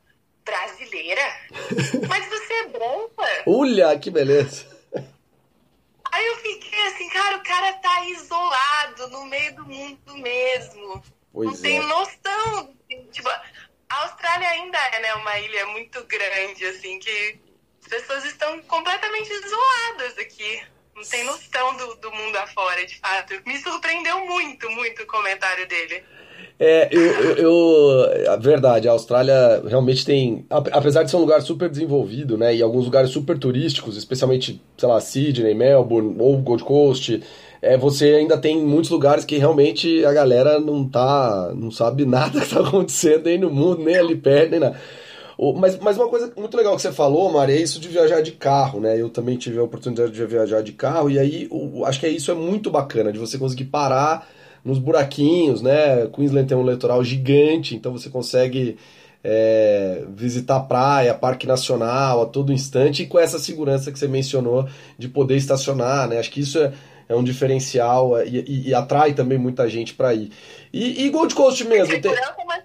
brasileira? 0.46 1.22
Mas 2.08 2.28
você 2.28 2.54
é 2.54 2.68
branca? 2.68 3.44
Olha, 3.46 3.98
que 4.00 4.10
beleza. 4.10 4.72
Aí 6.12 6.26
eu 6.28 6.38
fiquei 6.38 6.88
assim, 6.88 7.10
cara, 7.10 7.38
o 7.38 7.44
cara 7.44 7.74
tá 7.74 8.06
isolado 8.06 9.10
no 9.10 9.26
meio 9.26 9.56
do 9.56 9.66
mundo 9.66 10.18
mesmo. 10.18 11.04
Pois 11.32 11.50
Não 11.50 11.58
é. 11.58 11.62
tem 11.62 11.80
noção. 11.88 12.76
Tipo, 13.12 13.30
a 13.30 14.04
Austrália 14.04 14.48
ainda 14.50 14.78
é 14.78 15.00
né, 15.00 15.16
uma 15.16 15.40
ilha 15.40 15.66
muito 15.68 16.04
grande, 16.06 16.66
assim, 16.66 17.00
que 17.00 17.40
as 17.82 17.88
pessoas 17.88 18.26
estão 18.26 18.62
completamente 18.64 19.32
isoladas 19.32 20.18
aqui. 20.20 20.64
Não 21.04 21.10
tem 21.10 21.26
noção 21.26 21.76
do, 21.76 21.96
do 21.96 22.12
mundo 22.16 22.38
afora, 22.38 22.86
de 22.86 22.98
fato. 22.98 23.34
Me 23.46 23.58
surpreendeu 23.58 24.26
muito, 24.26 24.70
muito 24.72 25.04
o 25.04 25.06
comentário 25.06 25.68
dele. 25.68 26.02
É, 26.58 26.88
eu, 26.92 27.02
eu, 27.02 27.36
eu, 27.36 28.32
a 28.32 28.38
verdade, 28.38 28.88
a 28.88 28.94
Austrália 28.94 29.62
realmente 29.68 30.06
tem, 30.06 30.46
apesar 30.50 31.04
de 31.04 31.12
ser 31.12 31.18
um 31.18 31.22
lugar 31.22 31.42
super 31.42 31.68
desenvolvido, 31.70 32.38
né, 32.38 32.56
e 32.56 32.62
alguns 32.62 32.86
lugares 32.86 33.10
super 33.10 33.38
turísticos, 33.38 33.98
especialmente, 33.98 34.62
sei 34.78 34.88
lá, 34.88 35.02
Sydney, 35.02 35.54
Melbourne 35.54 36.16
ou 36.20 36.38
Gold 36.38 36.64
Coast, 36.64 37.22
é, 37.62 37.78
você 37.78 38.14
ainda 38.14 38.38
tem 38.38 38.64
muitos 38.64 38.92
lugares 38.92 39.26
que 39.26 39.38
realmente 39.38 40.06
a 40.06 40.14
galera 40.14 40.60
não 40.60 40.88
tá, 40.88 41.52
não 41.54 41.70
sabe 41.70 42.06
nada 42.08 42.40
que 42.40 42.50
tá 42.50 42.62
acontecendo 42.62 43.26
nem 43.26 43.38
no 43.38 43.50
mundo, 43.50 43.84
nem 43.84 43.98
ali 43.98 44.16
perto, 44.16 44.52
nem 44.52 44.60
nada. 44.62 44.80
Mas, 45.60 45.78
mas 45.80 45.98
uma 45.98 46.08
coisa 46.08 46.32
muito 46.38 46.56
legal 46.56 46.76
que 46.76 46.82
você 46.82 46.92
falou, 46.92 47.32
Mari, 47.32 47.54
é 47.54 47.62
isso 47.62 47.80
de 47.80 47.88
viajar 47.88 48.22
de 48.22 48.32
carro, 48.34 48.80
né? 48.80 49.00
Eu 49.00 49.10
também 49.10 49.38
tive 49.38 49.60
a 49.60 49.64
oportunidade 49.64 50.12
de 50.12 50.26
viajar 50.26 50.62
de 50.62 50.72
carro, 50.72 51.10
e 51.10 51.18
aí 51.18 51.50
acho 51.86 52.00
que 52.00 52.06
é 52.06 52.10
isso 52.10 52.32
é 52.32 52.36
muito 52.36 52.70
bacana, 52.70 53.12
de 53.12 53.20
você 53.20 53.38
conseguir 53.38 53.66
parar 53.66 54.28
nos 54.64 54.80
buraquinhos, 54.80 55.62
né? 55.62 56.08
Queensland 56.08 56.48
tem 56.48 56.58
um 56.58 56.70
litoral 56.70 57.04
gigante, 57.04 57.76
então 57.76 57.92
você 57.92 58.10
consegue 58.10 58.78
é, 59.24 60.04
visitar 60.10 60.60
praia, 60.62 61.14
parque 61.14 61.48
nacional 61.48 62.22
a 62.22 62.26
todo 62.26 62.54
instante, 62.54 63.04
e 63.04 63.08
com 63.08 63.18
essa 63.18 63.40
segurança 63.40 63.92
que 63.92 63.98
você 63.98 64.08
mencionou 64.08 64.68
de 64.98 65.08
poder 65.08 65.38
estacionar, 65.38 66.08
né? 66.08 66.20
Acho 66.20 66.32
que 66.32 66.42
isso 66.42 66.60
é, 66.60 66.74
é 67.08 67.16
um 67.16 67.24
diferencial 67.24 68.18
é, 68.18 68.28
e, 68.28 68.40
e, 68.40 68.70
e 68.70 68.74
atrai 68.74 69.14
também 69.14 69.38
muita 69.38 69.70
gente 69.70 69.94
para 69.94 70.14
ir. 70.14 70.32
E, 70.74 71.06
e, 71.06 71.10
Gold 71.10 71.36
Coast 71.36 71.64
mesmo. 71.66 72.00
Tem... 72.02 72.12
mas 72.48 72.63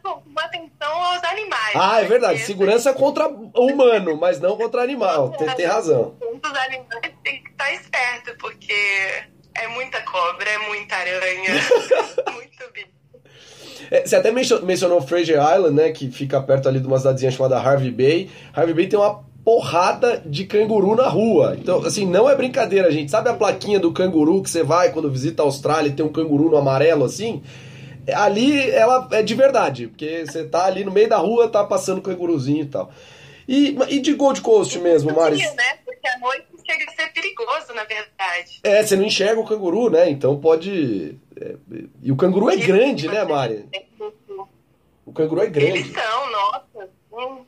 animais. 1.68 1.92
Ah, 1.92 2.00
é 2.00 2.04
verdade. 2.04 2.38
Segurança 2.40 2.92
contra 2.92 3.28
humano, 3.28 4.16
mas 4.16 4.40
não 4.40 4.56
contra 4.56 4.82
animal. 4.82 5.30
Tem, 5.30 5.48
tem 5.54 5.66
razão. 5.66 6.16
Os 6.20 6.58
animais 6.58 7.14
tem 7.24 7.42
que 7.42 7.50
estar 7.50 7.72
esperto, 7.72 8.36
porque 8.38 8.72
é 9.54 9.68
muita 9.68 10.00
cobra, 10.02 10.48
é 10.48 10.58
muita 10.68 10.96
aranha, 10.96 11.52
muito 12.32 12.72
bicho. 12.72 12.98
É, 13.90 14.06
você 14.06 14.16
até 14.16 14.30
mencionou 14.30 15.00
Fraser 15.00 15.36
Island, 15.36 15.74
né? 15.74 15.90
Que 15.92 16.10
fica 16.10 16.40
perto 16.40 16.68
ali 16.68 16.80
de 16.80 16.86
uma 16.86 16.98
cidadezinha 16.98 17.30
chamada 17.30 17.58
Harvey 17.58 17.90
Bay. 17.90 18.30
Harvey 18.52 18.74
Bay 18.74 18.86
tem 18.86 18.98
uma 18.98 19.24
porrada 19.44 20.22
de 20.26 20.44
canguru 20.44 20.94
na 20.94 21.08
rua. 21.08 21.56
Então, 21.58 21.82
assim, 21.84 22.04
não 22.04 22.28
é 22.28 22.36
brincadeira, 22.36 22.90
gente. 22.90 23.10
Sabe 23.10 23.30
a 23.30 23.34
plaquinha 23.34 23.80
do 23.80 23.92
canguru 23.92 24.42
que 24.42 24.50
você 24.50 24.62
vai 24.62 24.92
quando 24.92 25.10
visita 25.10 25.42
a 25.42 25.46
Austrália 25.46 25.88
e 25.88 25.92
tem 25.92 26.04
um 26.04 26.12
canguru 26.12 26.50
no 26.50 26.56
amarelo 26.56 27.04
assim? 27.04 27.42
Ali 28.14 28.70
ela 28.70 29.08
é 29.12 29.22
de 29.22 29.34
verdade, 29.34 29.88
porque 29.88 30.24
você 30.26 30.44
tá 30.44 30.64
ali 30.66 30.84
no 30.84 30.92
meio 30.92 31.08
da 31.08 31.18
rua, 31.18 31.48
tá 31.48 31.64
passando 31.64 32.00
canguruzinho 32.00 32.62
e 32.62 32.68
tal. 32.68 32.90
E, 33.46 33.76
e 33.88 33.98
de 34.00 34.12
Gold 34.14 34.40
Coast 34.42 34.78
mesmo, 34.78 35.14
Maris? 35.14 35.40
né? 35.54 35.78
Porque 35.84 36.06
a 36.06 36.18
noite 36.18 36.46
chega 36.66 36.84
a 36.90 36.94
ser 36.94 37.12
perigoso, 37.12 37.72
na 37.74 37.84
verdade. 37.84 38.60
É, 38.62 38.82
você 38.82 38.94
não 38.96 39.04
enxerga 39.04 39.40
o 39.40 39.46
canguru, 39.46 39.90
né? 39.90 40.10
Então 40.10 40.38
pode. 40.38 41.18
É... 41.40 41.54
E 42.02 42.12
o 42.12 42.16
canguru 42.16 42.50
é 42.50 42.56
grande, 42.56 43.08
né, 43.08 43.24
Mari? 43.24 43.66
O 45.06 45.12
canguru 45.12 45.40
é 45.40 45.46
grande. 45.46 45.78
Eles 45.78 45.92
são, 45.92 46.30
nossa. 46.30 46.90
Hum 47.10 47.44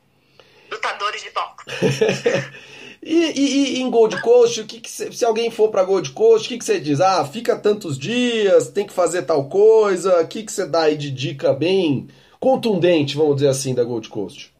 lutadores 0.71 1.23
de 1.23 1.31
boxe. 1.31 1.65
e, 3.03 3.15
e, 3.15 3.79
e, 3.79 3.81
em 3.81 3.91
Gold 3.91 4.21
Coast, 4.21 4.61
o 4.61 4.67
que, 4.67 4.81
que 4.81 4.91
cê, 4.91 5.11
se 5.11 5.25
alguém 5.25 5.51
for 5.51 5.71
para 5.71 5.85
Gold 5.85 6.11
Coast, 6.11 6.47
o 6.47 6.59
que, 6.59 6.65
você 6.65 6.79
diz? 6.79 7.01
Ah, 7.01 7.25
fica 7.25 7.59
tantos 7.59 7.99
dias, 7.99 8.69
tem 8.69 8.87
que 8.87 8.93
fazer 8.93 9.23
tal 9.23 9.49
coisa. 9.49 10.21
O 10.21 10.29
que, 10.29 10.43
que 10.43 10.53
você 10.53 10.67
dá 10.67 10.83
aí 10.83 10.97
de 10.97 11.11
dica 11.11 11.55
bem 11.55 12.09
contundente, 12.39 13.17
vamos 13.17 13.37
dizer 13.37 13.49
assim, 13.49 13.75
da 13.75 13.85
Gold 13.85 14.09
Coast? 14.09 14.53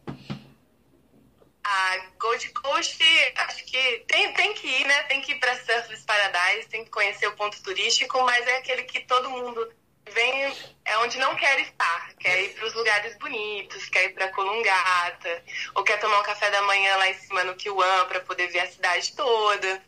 A 1.63 1.97
Gold 2.19 2.49
Coast, 2.49 3.03
acho 3.47 3.65
que 3.65 4.03
tem, 4.07 4.33
tem 4.33 4.53
que 4.55 4.67
ir, 4.67 4.87
né? 4.87 5.03
Tem 5.03 5.21
que 5.21 5.33
ir 5.33 5.39
para 5.39 5.55
Surfers 5.57 6.03
Paradise, 6.03 6.67
tem 6.67 6.83
que 6.83 6.89
conhecer 6.89 7.27
o 7.27 7.35
ponto 7.35 7.61
turístico, 7.61 8.23
mas 8.23 8.45
é 8.47 8.57
aquele 8.57 8.83
que 8.83 9.01
todo 9.01 9.29
mundo 9.29 9.69
vem 10.13 10.53
é 10.85 10.97
onde 10.99 11.17
não 11.17 11.35
quer 11.35 11.59
estar, 11.59 12.13
quer 12.15 12.43
ir 12.43 12.53
para 12.55 12.65
os 12.65 12.73
lugares 12.73 13.17
bonitos, 13.17 13.89
quer 13.89 14.05
ir 14.05 14.13
para 14.13 14.29
Colungata, 14.29 15.43
ou 15.75 15.83
quer 15.83 15.99
tomar 15.99 16.19
um 16.19 16.23
café 16.23 16.49
da 16.49 16.61
manhã 16.63 16.95
lá 16.97 17.09
em 17.09 17.13
cima 17.15 17.43
no 17.43 17.55
Kiwan 17.55 18.05
para 18.07 18.21
poder 18.21 18.47
ver 18.47 18.59
a 18.59 18.71
cidade 18.71 19.15
toda. 19.15 19.83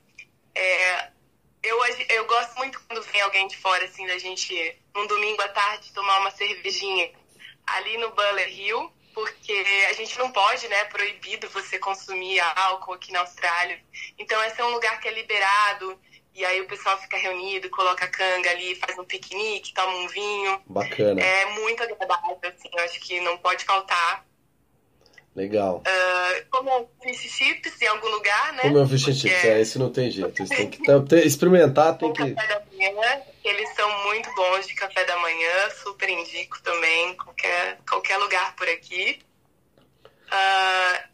É, 0.56 1.10
eu, 1.64 1.80
eu 2.10 2.26
gosto 2.26 2.56
muito 2.58 2.80
quando 2.88 3.02
vem 3.04 3.22
alguém 3.22 3.48
de 3.48 3.58
fora, 3.58 3.86
assim, 3.86 4.06
da 4.06 4.18
gente, 4.18 4.78
num 4.94 5.08
domingo 5.08 5.42
à 5.42 5.48
tarde, 5.48 5.94
tomar 5.94 6.20
uma 6.20 6.32
cervejinha 6.32 7.12
ali 7.66 7.98
no 7.98 8.12
Buller 8.12 8.50
Hill, 8.50 8.92
porque 9.14 9.66
a 9.90 9.94
gente 9.94 10.18
não 10.18 10.32
pode, 10.32 10.68
né, 10.68 10.86
proibido 10.86 11.50
você 11.50 11.80
consumir 11.80 12.40
álcool 12.40 12.94
aqui 12.94 13.12
na 13.12 13.20
Austrália. 13.20 13.82
Então, 14.18 14.44
esse 14.44 14.60
é 14.60 14.66
um 14.66 14.72
lugar 14.72 15.00
que 15.00 15.08
é 15.08 15.12
liberado, 15.12 16.00
e 16.36 16.44
aí 16.44 16.62
o 16.62 16.68
pessoal 16.68 17.00
fica 17.00 17.18
reunido, 17.18 17.70
coloca 17.70 18.08
canga 18.08 18.50
ali, 18.50 18.76
faz 18.76 18.98
um 18.98 19.04
piquenique, 19.04 19.74
toma 19.74 19.96
um 19.96 20.08
vinho. 20.08 20.62
Bacana. 20.66 21.22
É 21.22 21.46
muito 21.60 21.84
agradável, 21.84 22.38
assim, 22.44 22.70
eu 22.72 22.84
acho 22.84 23.00
que 23.00 23.22
não 23.22 23.38
pode 23.38 23.64
faltar. 23.64 24.26
Legal. 25.36 25.82
Uh, 25.88 26.46
como 26.50 26.70
é 26.70 26.86
fish 27.02 27.32
chips 27.32 27.82
em 27.82 27.88
algum 27.88 28.08
lugar, 28.10 28.54
né? 28.54 28.62
Como 28.62 28.78
é 28.78 28.84
o 28.84 28.88
fish 28.88 29.04
chips, 29.04 29.46
é, 29.46 29.62
esse 29.62 29.80
não 29.80 29.92
tem 29.92 30.12
jeito. 30.12 30.40
Eles 30.40 30.50
têm 30.50 30.70
que 30.70 31.16
experimentar, 31.26 31.98
tem 31.98 32.14
que... 32.14 32.34
café 32.34 32.48
da 32.48 32.62
manhã, 32.72 33.22
eles 33.44 33.70
são 33.76 34.04
muito 34.06 34.34
bons 34.36 34.68
de 34.68 34.76
café 34.76 35.04
da 35.06 35.18
manhã, 35.18 35.70
super 35.84 36.10
indico 36.10 36.62
também, 36.62 37.16
qualquer, 37.16 37.80
qualquer 37.88 38.18
lugar 38.18 38.56
por 38.56 38.68
aqui. 38.70 39.20
Uh, 40.28 41.08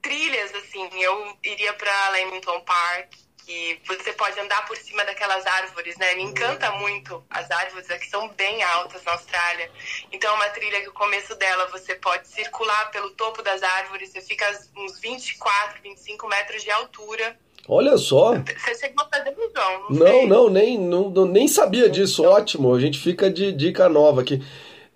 trilhas, 0.00 0.54
assim, 0.54 0.88
eu 1.00 1.36
iria 1.44 1.72
para 1.74 2.10
Leamington 2.10 2.60
Park, 2.60 3.14
que 3.48 3.80
você 3.88 4.12
pode 4.12 4.38
andar 4.38 4.66
por 4.66 4.76
cima 4.76 5.02
daquelas 5.06 5.46
árvores, 5.46 5.96
né? 5.96 6.14
Me 6.16 6.24
encanta 6.24 6.70
muito 6.72 7.24
as 7.30 7.50
árvores 7.50 7.90
aqui 7.90 8.06
são 8.10 8.28
bem 8.36 8.62
altas 8.62 9.02
na 9.04 9.12
Austrália. 9.12 9.70
Então 10.12 10.30
é 10.30 10.34
uma 10.34 10.50
trilha 10.50 10.82
que 10.82 10.90
o 10.90 10.92
começo 10.92 11.34
dela 11.36 11.66
você 11.72 11.94
pode 11.94 12.28
circular 12.28 12.90
pelo 12.90 13.08
topo 13.12 13.42
das 13.42 13.62
árvores, 13.62 14.12
você 14.12 14.20
fica 14.20 14.44
uns 14.76 15.00
24, 15.00 15.80
25 15.82 16.28
metros 16.28 16.62
de 16.62 16.70
altura. 16.70 17.38
Olha 17.66 17.96
só. 17.96 18.34
Você 18.34 18.74
chegou 18.74 19.06
a 19.06 19.16
fazer 19.16 19.34
João? 19.34 19.86
Não, 19.88 20.26
não, 20.26 20.26
não, 20.26 20.50
nem, 20.50 20.78
não, 20.78 21.24
nem 21.24 21.48
sabia 21.48 21.88
disso. 21.88 22.24
Ótimo, 22.24 22.74
a 22.74 22.80
gente 22.80 22.98
fica 22.98 23.30
de 23.30 23.50
dica 23.50 23.88
nova 23.88 24.20
aqui. 24.20 24.42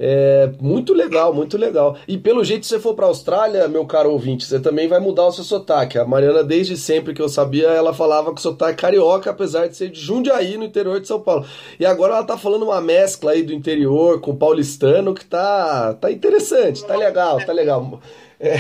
É 0.05 0.51
muito 0.61 0.93
legal, 0.93 1.33
muito 1.33 1.57
legal. 1.57 1.97
E 2.09 2.19
pelo 2.19 2.43
jeito, 2.43 2.67
se 2.67 2.71
você 2.71 2.81
for 2.81 2.93
para 2.93 3.07
a 3.07 3.09
Austrália, 3.09 3.69
meu 3.69 3.87
caro 3.87 4.11
ouvinte, 4.11 4.45
você 4.45 4.59
também 4.59 4.89
vai 4.89 4.99
mudar 4.99 5.29
o 5.29 5.31
seu 5.31 5.45
sotaque. 5.45 5.97
A 5.97 6.05
Mariana, 6.05 6.43
desde 6.43 6.77
sempre 6.77 7.15
que 7.15 7.23
eu 7.23 7.29
sabia, 7.29 7.69
ela 7.69 7.95
falava 7.95 8.35
que 8.35 8.43
sotaque 8.43 8.83
carioca, 8.83 9.31
apesar 9.31 9.69
de 9.69 9.77
ser 9.77 9.91
de 9.91 10.01
Jundiaí, 10.01 10.57
no 10.57 10.65
interior 10.65 11.01
de 11.01 11.07
São 11.07 11.21
Paulo. 11.21 11.47
E 11.79 11.87
agora 11.87 12.15
ela 12.15 12.25
tá 12.25 12.37
falando 12.37 12.65
uma 12.65 12.81
mescla 12.81 13.31
aí 13.31 13.45
do 13.45 13.53
interior 13.53 14.21
com 14.21 14.35
paulistano 14.35 15.15
que 15.15 15.25
tá, 15.25 15.95
tá 15.95 16.11
interessante, 16.11 16.85
tá 16.85 16.97
legal, 16.97 17.39
tá 17.47 17.53
legal. 17.53 18.01
É. 18.41 18.57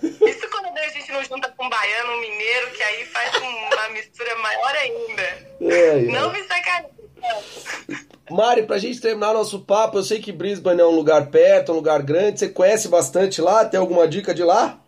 Isso 0.00 0.48
quando 0.48 0.66
a 0.78 0.88
gente 0.90 1.10
não 1.10 1.24
junta 1.24 1.52
com 1.56 1.66
um 1.66 1.70
baiano, 1.70 2.12
um 2.12 2.20
mineiro, 2.20 2.70
que 2.70 2.82
aí 2.84 3.04
faz 3.06 3.32
uma 3.36 3.88
mistura 3.88 4.36
maior 4.36 4.76
ainda. 4.76 5.22
É, 5.60 5.88
é. 5.88 6.02
Não 6.02 6.32
me 6.32 6.40
sacaneia. 6.44 6.93
Mari, 8.30 8.62
pra 8.62 8.78
gente 8.78 9.00
terminar 9.00 9.34
nosso 9.34 9.60
papo, 9.60 9.98
eu 9.98 10.02
sei 10.02 10.20
que 10.20 10.32
Brisbane 10.32 10.80
é 10.80 10.86
um 10.86 10.94
lugar 10.94 11.26
perto, 11.26 11.72
um 11.72 11.76
lugar 11.76 12.02
grande. 12.02 12.38
Você 12.38 12.48
conhece 12.48 12.88
bastante 12.88 13.40
lá? 13.40 13.64
Tem 13.64 13.78
alguma 13.78 14.08
dica 14.08 14.34
de 14.34 14.42
lá? 14.42 14.80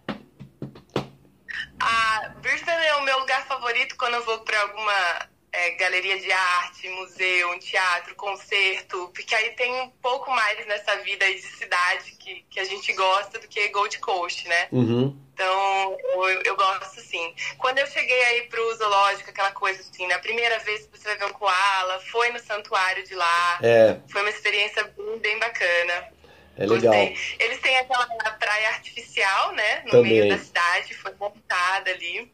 Ah, 1.79 2.31
Brisbane 2.41 2.87
é 2.87 2.97
o 2.97 3.05
meu 3.05 3.19
lugar 3.21 3.47
favorito 3.47 3.95
quando 3.99 4.15
eu 4.15 4.25
vou 4.25 4.39
para 4.39 4.61
alguma 4.63 5.29
é, 5.57 5.71
galeria 5.71 6.21
de 6.21 6.31
arte, 6.31 6.87
museu, 6.91 7.51
um 7.51 7.59
teatro, 7.59 8.15
concerto, 8.15 9.11
porque 9.15 9.35
aí 9.35 9.51
tem 9.53 9.73
um 9.81 9.89
pouco 10.03 10.31
mais 10.31 10.67
nessa 10.67 10.97
vida 10.97 11.25
de 11.33 11.41
cidade 11.41 12.13
que, 12.19 12.45
que 12.51 12.61
a 12.61 12.65
gente 12.65 12.93
gosta 12.93 13.39
do 13.39 13.49
que 13.49 13.67
Gold 13.69 13.99
Coast, 14.01 14.47
né? 14.47 14.69
Uhum. 14.71 15.19
Então, 15.33 15.99
eu, 16.13 16.43
eu, 16.45 16.57
gosto 16.57 17.01
sim. 17.01 17.35
Quando 17.57 17.79
eu 17.79 17.87
cheguei 17.87 18.23
aí 18.25 18.43
pro 18.49 18.75
zoológico, 18.77 19.31
aquela 19.31 19.51
coisa 19.53 19.81
assim, 19.81 20.07
na 20.07 20.19
primeira 20.19 20.59
vez 20.59 20.87
que 20.87 20.99
você 20.99 21.09
vai 21.09 21.17
ver 21.17 21.25
um 21.25 21.33
koala, 21.33 22.01
foi 22.11 22.31
no 22.33 22.39
santuário 22.39 23.07
de 23.07 23.15
lá. 23.15 23.59
É. 23.63 23.99
Foi 24.09 24.21
uma 24.21 24.31
experiência 24.31 24.85
bem, 24.85 25.19
bem 25.21 25.39
bacana. 25.39 26.13
É 26.59 26.67
legal. 26.67 26.95
Gostei. 26.95 27.17
Eles 27.39 27.61
têm 27.61 27.77
aquela 27.79 28.07
praia 28.07 28.69
artificial, 28.69 29.53
né? 29.53 29.83
No 29.85 29.91
Também. 29.93 30.21
meio 30.21 30.29
da 30.29 30.39
cidade, 30.39 30.95
foi 30.95 31.15
montada 31.19 31.91
ali. 31.91 32.31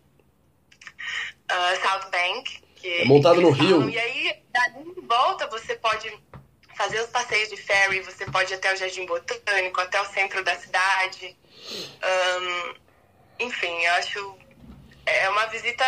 Uh, 1.51 1.83
South 1.83 2.11
Bank. 2.11 2.62
É 2.85 3.05
montado 3.05 3.41
no 3.41 3.51
Rio. 3.51 3.89
E 3.89 3.99
aí, 3.99 4.43
dali 4.53 4.89
em 4.89 5.07
volta, 5.07 5.47
você 5.49 5.75
pode 5.75 6.13
fazer 6.77 7.01
os 7.01 7.09
passeios 7.09 7.49
de 7.49 7.57
ferry, 7.57 8.01
você 8.01 8.25
pode 8.27 8.53
ir 8.53 8.57
até 8.57 8.73
o 8.73 8.77
Jardim 8.77 9.07
Botânico, 9.07 9.81
até 9.81 10.01
o 10.01 10.07
centro 10.07 10.43
da 10.45 10.57
cidade. 10.57 11.37
Um, 12.03 12.75
enfim, 13.45 13.85
eu 13.85 13.93
acho 13.95 14.37
é 15.07 15.29
uma 15.29 15.47
visita 15.47 15.85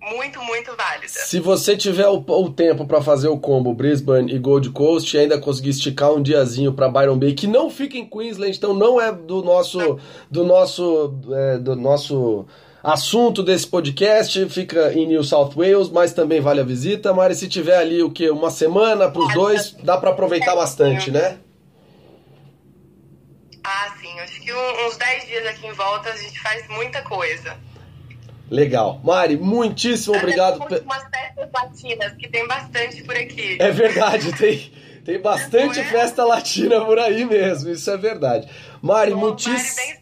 muito, 0.00 0.40
muito 0.42 0.74
válida. 0.76 1.08
Se 1.08 1.40
você 1.40 1.76
tiver 1.76 2.06
o, 2.08 2.24
o 2.26 2.50
tempo 2.52 2.86
para 2.86 3.02
fazer 3.02 3.28
o 3.28 3.38
combo 3.38 3.74
Brisbane 3.74 4.32
e 4.32 4.38
Gold 4.38 4.70
Coast 4.70 5.14
e 5.14 5.20
ainda 5.20 5.38
conseguir 5.38 5.70
esticar 5.70 6.12
um 6.12 6.22
diazinho 6.22 6.72
para 6.72 6.88
Byron 6.88 7.18
Bay, 7.18 7.34
que 7.34 7.46
não 7.46 7.68
fica 7.68 7.98
em 7.98 8.08
Queensland, 8.08 8.56
então 8.56 8.72
não 8.74 9.00
é 9.00 9.12
do 9.12 9.42
nosso 9.42 9.98
do 10.30 10.44
nosso 10.44 11.18
é, 11.32 11.58
do 11.58 11.74
nosso 11.74 12.46
assunto 12.88 13.42
desse 13.42 13.66
podcast, 13.66 14.48
fica 14.48 14.92
em 14.92 15.06
New 15.06 15.22
South 15.22 15.52
Wales, 15.56 15.90
mas 15.90 16.12
também 16.12 16.40
vale 16.40 16.60
a 16.60 16.64
visita. 16.64 17.12
Mari, 17.12 17.34
se 17.34 17.48
tiver 17.48 17.76
ali 17.76 18.02
o 18.02 18.10
que 18.10 18.30
uma 18.30 18.50
semana 18.50 19.10
para 19.10 19.22
os 19.22 19.34
dois, 19.34 19.76
dá 19.82 19.96
para 19.96 20.10
aproveitar 20.10 20.54
bastante, 20.54 21.10
né? 21.10 21.38
Ah, 23.62 23.94
sim. 24.00 24.18
Acho 24.20 24.40
que 24.40 24.52
uns 24.52 24.96
10 24.96 25.26
dias 25.26 25.46
aqui 25.46 25.66
em 25.66 25.72
volta 25.72 26.08
a 26.08 26.16
gente 26.16 26.40
faz 26.40 26.66
muita 26.68 27.02
coisa. 27.02 27.56
Legal. 28.50 29.00
Mari, 29.04 29.36
muitíssimo 29.36 30.14
Até 30.14 30.24
obrigado. 30.24 30.66
Tem 30.66 30.80
umas 30.80 31.04
festas 31.04 31.48
latinas, 31.52 32.12
que 32.14 32.28
tem 32.28 32.46
bastante 32.46 33.02
por 33.02 33.14
aqui. 33.14 33.58
É 33.60 33.70
verdade, 33.70 34.32
tem, 34.32 34.72
tem 35.04 35.20
bastante 35.20 35.80
é? 35.80 35.84
festa 35.84 36.24
latina 36.24 36.82
por 36.84 36.98
aí 36.98 37.24
mesmo, 37.26 37.70
isso 37.70 37.90
é 37.90 37.96
verdade. 37.96 38.48
Mari, 38.80 39.14
muitíssimo, 39.14 39.97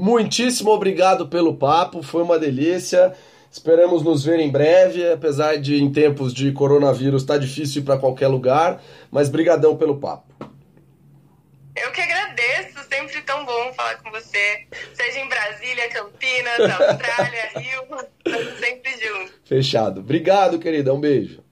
muitíssimo 0.00 0.70
obrigado 0.70 1.28
pelo 1.28 1.54
papo, 1.54 2.02
foi 2.02 2.22
uma 2.22 2.38
delícia. 2.38 3.14
Esperamos 3.50 4.02
nos 4.02 4.24
ver 4.24 4.38
em 4.38 4.50
breve, 4.50 5.10
apesar 5.10 5.58
de 5.58 5.82
em 5.82 5.92
tempos 5.92 6.32
de 6.32 6.52
coronavírus 6.52 7.24
tá 7.24 7.36
difícil 7.36 7.82
ir 7.82 7.84
para 7.84 7.98
qualquer 7.98 8.28
lugar, 8.28 8.80
mas 9.10 9.28
brigadão 9.28 9.76
pelo 9.76 9.98
papo. 9.98 10.30
Eu 11.76 11.90
que 11.92 12.00
agradeço, 12.00 12.78
sempre 12.88 13.22
tão 13.22 13.44
bom 13.44 13.72
falar 13.74 13.96
com 14.02 14.10
você. 14.10 14.66
Seja 14.94 15.18
em 15.18 15.28
Brasília, 15.28 15.88
Campinas, 15.88 16.60
Austrália, 16.80 17.50
Rio, 17.56 17.82
estamos 18.24 18.58
sempre 18.60 18.92
juntos. 18.92 19.34
Fechado. 19.44 20.00
Obrigado, 20.00 20.58
querida. 20.58 20.92
Um 20.94 21.00
beijo. 21.00 21.42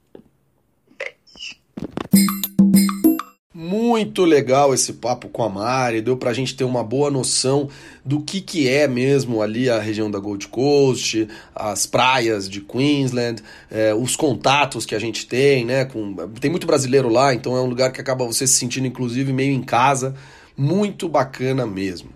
Muito 3.68 4.24
legal 4.24 4.72
esse 4.72 4.94
papo 4.94 5.28
com 5.28 5.42
a 5.42 5.48
Mari, 5.50 6.00
deu 6.00 6.16
pra 6.16 6.32
gente 6.32 6.56
ter 6.56 6.64
uma 6.64 6.82
boa 6.82 7.10
noção 7.10 7.68
do 8.02 8.18
que, 8.18 8.40
que 8.40 8.66
é 8.66 8.88
mesmo 8.88 9.42
ali 9.42 9.68
a 9.68 9.78
região 9.78 10.10
da 10.10 10.18
Gold 10.18 10.48
Coast, 10.48 11.28
as 11.54 11.84
praias 11.84 12.48
de 12.48 12.62
Queensland, 12.62 13.42
é, 13.70 13.92
os 13.92 14.16
contatos 14.16 14.86
que 14.86 14.94
a 14.94 14.98
gente 14.98 15.26
tem, 15.26 15.66
né? 15.66 15.84
Com, 15.84 16.14
tem 16.40 16.50
muito 16.50 16.66
brasileiro 16.66 17.10
lá, 17.10 17.34
então 17.34 17.54
é 17.58 17.60
um 17.60 17.66
lugar 17.66 17.92
que 17.92 18.00
acaba 18.00 18.24
você 18.24 18.46
se 18.46 18.54
sentindo, 18.54 18.86
inclusive, 18.86 19.34
meio 19.34 19.52
em 19.52 19.62
casa. 19.62 20.14
Muito 20.56 21.06
bacana 21.06 21.66
mesmo. 21.66 22.08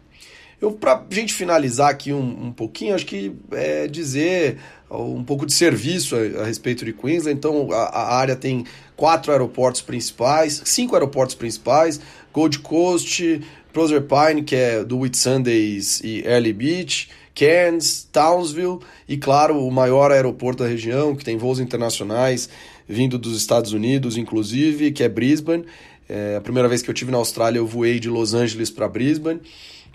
Eu, 0.59 0.73
pra 0.73 1.05
gente 1.11 1.35
finalizar 1.35 1.91
aqui 1.91 2.15
um, 2.15 2.47
um 2.47 2.53
pouquinho, 2.53 2.95
acho 2.95 3.05
que 3.05 3.37
é 3.51 3.87
dizer 3.87 4.57
um 4.89 5.25
pouco 5.25 5.47
de 5.47 5.53
serviço 5.53 6.15
a, 6.15 6.43
a 6.43 6.45
respeito 6.45 6.85
de 6.85 6.93
Queensland. 6.93 7.37
Então, 7.37 7.73
a, 7.73 7.85
a, 7.85 8.17
área 8.17 8.37
tem 8.37 8.65
quatro 9.03 9.33
aeroportos 9.33 9.81
principais, 9.81 10.63
cinco 10.65 10.95
aeroportos 10.95 11.35
principais: 11.35 12.01
Gold 12.33 12.61
Coast, 12.61 13.41
Proserpine, 13.73 14.45
que 14.45 14.55
é 14.55 14.85
do 14.85 15.01
Whitsundays 15.01 16.01
e 16.05 16.23
Early 16.25 16.53
Beach, 16.53 17.09
Cairns, 17.35 18.07
Townsville 18.13 18.79
e, 19.09 19.17
claro, 19.17 19.59
o 19.59 19.73
maior 19.73 20.13
aeroporto 20.13 20.63
da 20.63 20.69
região, 20.69 21.17
que 21.17 21.25
tem 21.25 21.37
voos 21.37 21.59
internacionais 21.59 22.49
vindo 22.89 23.19
dos 23.19 23.37
Estados 23.37 23.73
Unidos, 23.73 24.17
inclusive, 24.17 24.93
que 24.93 25.03
é 25.03 25.09
Brisbane. 25.09 25.65
É, 26.09 26.37
a 26.37 26.41
primeira 26.41 26.69
vez 26.69 26.81
que 26.81 26.89
eu 26.89 26.95
tive 26.95 27.11
na 27.11 27.19
Austrália, 27.19 27.59
eu 27.59 27.67
voei 27.67 27.99
de 27.99 28.09
Los 28.09 28.35
Angeles 28.35 28.71
para 28.71 28.87
Brisbane. 28.87 29.41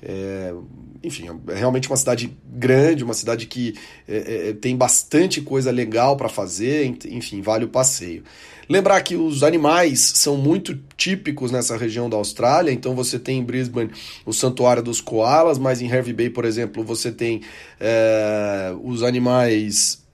É, 0.02 0.54
enfim, 1.04 1.28
é 1.48 1.56
realmente 1.56 1.88
uma 1.88 1.98
cidade 1.98 2.36
grande, 2.46 3.04
uma 3.04 3.14
cidade 3.14 3.46
que 3.46 3.76
é, 4.08 4.50
é, 4.50 4.54
tem 4.54 4.76
bastante 4.76 5.42
coisa 5.42 5.72
legal 5.72 6.16
para 6.18 6.30
fazer, 6.30 6.86
enfim, 7.06 7.42
vale 7.42 7.66
o 7.66 7.70
passeio. 7.70 8.24
Lembrar 8.70 9.02
que 9.02 9.16
os 9.16 9.44
animais 9.44 10.00
são 10.16 10.36
muito 10.36 10.78
típicos 10.98 11.52
nessa 11.52 11.78
região 11.78 12.10
da 12.10 12.18
Austrália, 12.18 12.72
então 12.72 12.94
você 12.94 13.18
tem 13.18 13.40
em 13.40 13.44
Brisbane 13.44 13.92
o 14.26 14.34
Santuário 14.34 14.84
dos 14.84 15.00
Koalas, 15.00 15.58
mas 15.58 15.82
em 15.82 15.90
Hervey 15.90 16.14
Bay, 16.14 16.30
por 16.30 16.44
exemplo, 16.44 16.84
você 16.84 17.12
tem 17.12 17.42
é, 17.80 18.74
os 18.84 19.04
animais 19.04 20.06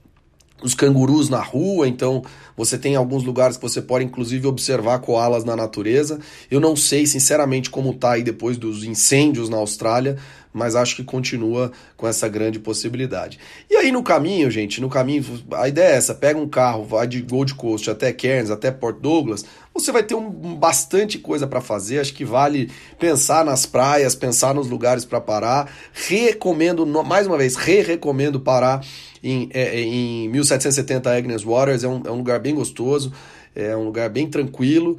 os 0.64 0.74
cangurus 0.74 1.28
na 1.28 1.40
rua, 1.40 1.86
então 1.86 2.24
você 2.56 2.78
tem 2.78 2.96
alguns 2.96 3.22
lugares 3.22 3.56
que 3.56 3.62
você 3.62 3.82
pode 3.82 4.04
inclusive 4.04 4.46
observar 4.46 4.98
koalas 5.00 5.44
na 5.44 5.54
natureza. 5.54 6.18
Eu 6.50 6.58
não 6.58 6.74
sei 6.74 7.06
sinceramente 7.06 7.68
como 7.68 7.92
tá 7.92 8.12
aí 8.12 8.22
depois 8.22 8.56
dos 8.56 8.82
incêndios 8.82 9.48
na 9.50 9.58
Austrália, 9.58 10.16
mas 10.54 10.76
acho 10.76 10.94
que 10.94 11.02
continua 11.02 11.72
com 11.96 12.06
essa 12.06 12.28
grande 12.28 12.60
possibilidade. 12.60 13.40
E 13.68 13.76
aí 13.76 13.90
no 13.90 14.04
caminho, 14.04 14.48
gente, 14.48 14.80
no 14.80 14.88
caminho, 14.88 15.24
a 15.52 15.66
ideia 15.66 15.94
é 15.94 15.96
essa, 15.96 16.14
pega 16.14 16.38
um 16.38 16.48
carro, 16.48 16.84
vai 16.84 17.08
de 17.08 17.20
Gold 17.20 17.54
Coast 17.54 17.90
até 17.90 18.12
Cairns, 18.12 18.50
até 18.50 18.70
Port 18.70 19.00
Douglas, 19.00 19.44
você 19.74 19.90
vai 19.90 20.04
ter 20.04 20.14
um, 20.14 20.30
bastante 20.30 21.18
coisa 21.18 21.48
para 21.48 21.60
fazer, 21.60 21.98
acho 21.98 22.14
que 22.14 22.24
vale 22.24 22.70
pensar 23.00 23.44
nas 23.44 23.66
praias, 23.66 24.14
pensar 24.14 24.54
nos 24.54 24.70
lugares 24.70 25.04
para 25.04 25.20
parar. 25.20 25.68
Recomendo, 25.92 26.86
mais 26.86 27.26
uma 27.26 27.36
vez, 27.36 27.56
re-recomendo 27.56 28.38
parar 28.38 28.86
em, 29.20 29.50
é, 29.52 29.80
é 29.80 29.80
em 29.80 30.28
1770 30.28 31.10
Agnes 31.12 31.42
Waters, 31.42 31.82
é 31.82 31.88
um, 31.88 32.02
é 32.06 32.10
um 32.12 32.18
lugar 32.18 32.38
bem 32.38 32.54
gostoso, 32.54 33.12
é 33.56 33.76
um 33.76 33.84
lugar 33.84 34.08
bem 34.08 34.30
tranquilo, 34.30 34.98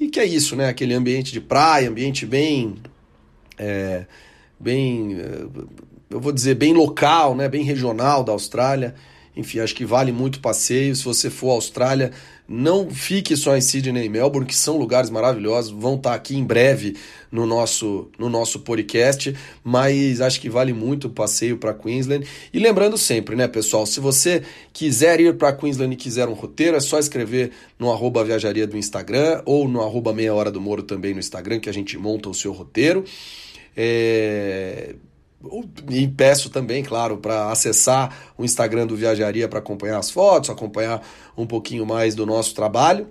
e 0.00 0.08
que 0.08 0.18
é 0.18 0.24
isso, 0.24 0.56
né? 0.56 0.68
Aquele 0.68 0.94
ambiente 0.94 1.32
de 1.32 1.40
praia, 1.40 1.88
ambiente 1.88 2.26
bem. 2.26 2.74
É, 3.56 4.04
bem. 4.58 5.18
É, 5.20 5.46
eu 6.10 6.20
vou 6.20 6.32
dizer, 6.32 6.54
bem 6.54 6.72
local, 6.72 7.34
né? 7.34 7.48
Bem 7.48 7.62
regional 7.62 8.24
da 8.24 8.32
Austrália. 8.32 8.94
Enfim, 9.36 9.60
acho 9.60 9.74
que 9.74 9.84
vale 9.84 10.10
muito 10.10 10.36
o 10.36 10.40
passeio. 10.40 10.96
Se 10.96 11.04
você 11.04 11.30
for 11.30 11.50
à 11.50 11.54
Austrália, 11.54 12.12
não 12.48 12.90
fique 12.90 13.36
só 13.36 13.54
em 13.56 13.60
Sydney 13.60 14.06
e 14.06 14.08
Melbourne, 14.08 14.48
que 14.48 14.56
são 14.56 14.78
lugares 14.78 15.10
maravilhosos, 15.10 15.70
vão 15.70 15.96
estar 15.96 16.14
aqui 16.14 16.34
em 16.34 16.42
breve 16.42 16.96
no 17.30 17.44
nosso, 17.44 18.08
no 18.18 18.30
nosso 18.30 18.60
podcast, 18.60 19.36
mas 19.62 20.22
acho 20.22 20.40
que 20.40 20.48
vale 20.48 20.72
muito 20.72 21.08
o 21.08 21.10
passeio 21.10 21.58
para 21.58 21.74
Queensland. 21.74 22.26
E 22.52 22.58
lembrando 22.58 22.96
sempre, 22.96 23.36
né, 23.36 23.46
pessoal, 23.46 23.84
se 23.84 24.00
você 24.00 24.42
quiser 24.72 25.20
ir 25.20 25.36
para 25.36 25.52
Queensland 25.52 25.92
e 25.92 25.96
quiser 25.96 26.26
um 26.26 26.32
roteiro, 26.32 26.76
é 26.76 26.80
só 26.80 26.98
escrever 26.98 27.50
no 27.78 27.92
arroba 27.92 28.24
viajaria 28.24 28.66
do 28.66 28.78
Instagram 28.78 29.42
ou 29.44 29.68
no 29.68 29.82
arroba 29.82 30.14
meia 30.14 30.32
hora 30.34 30.50
do 30.50 30.60
Moro 30.60 30.82
também 30.82 31.12
no 31.12 31.20
Instagram, 31.20 31.60
que 31.60 31.68
a 31.68 31.72
gente 31.72 31.98
monta 31.98 32.30
o 32.30 32.34
seu 32.34 32.52
roteiro. 32.52 33.04
É... 33.80 34.96
E 35.88 36.08
peço 36.08 36.50
também, 36.50 36.82
claro, 36.82 37.18
para 37.18 37.52
acessar 37.52 38.32
o 38.36 38.44
Instagram 38.44 38.88
do 38.88 38.96
Viajaria 38.96 39.46
para 39.46 39.60
acompanhar 39.60 39.98
as 39.98 40.10
fotos, 40.10 40.50
acompanhar 40.50 41.00
um 41.36 41.46
pouquinho 41.46 41.86
mais 41.86 42.16
do 42.16 42.26
nosso 42.26 42.56
trabalho. 42.56 43.06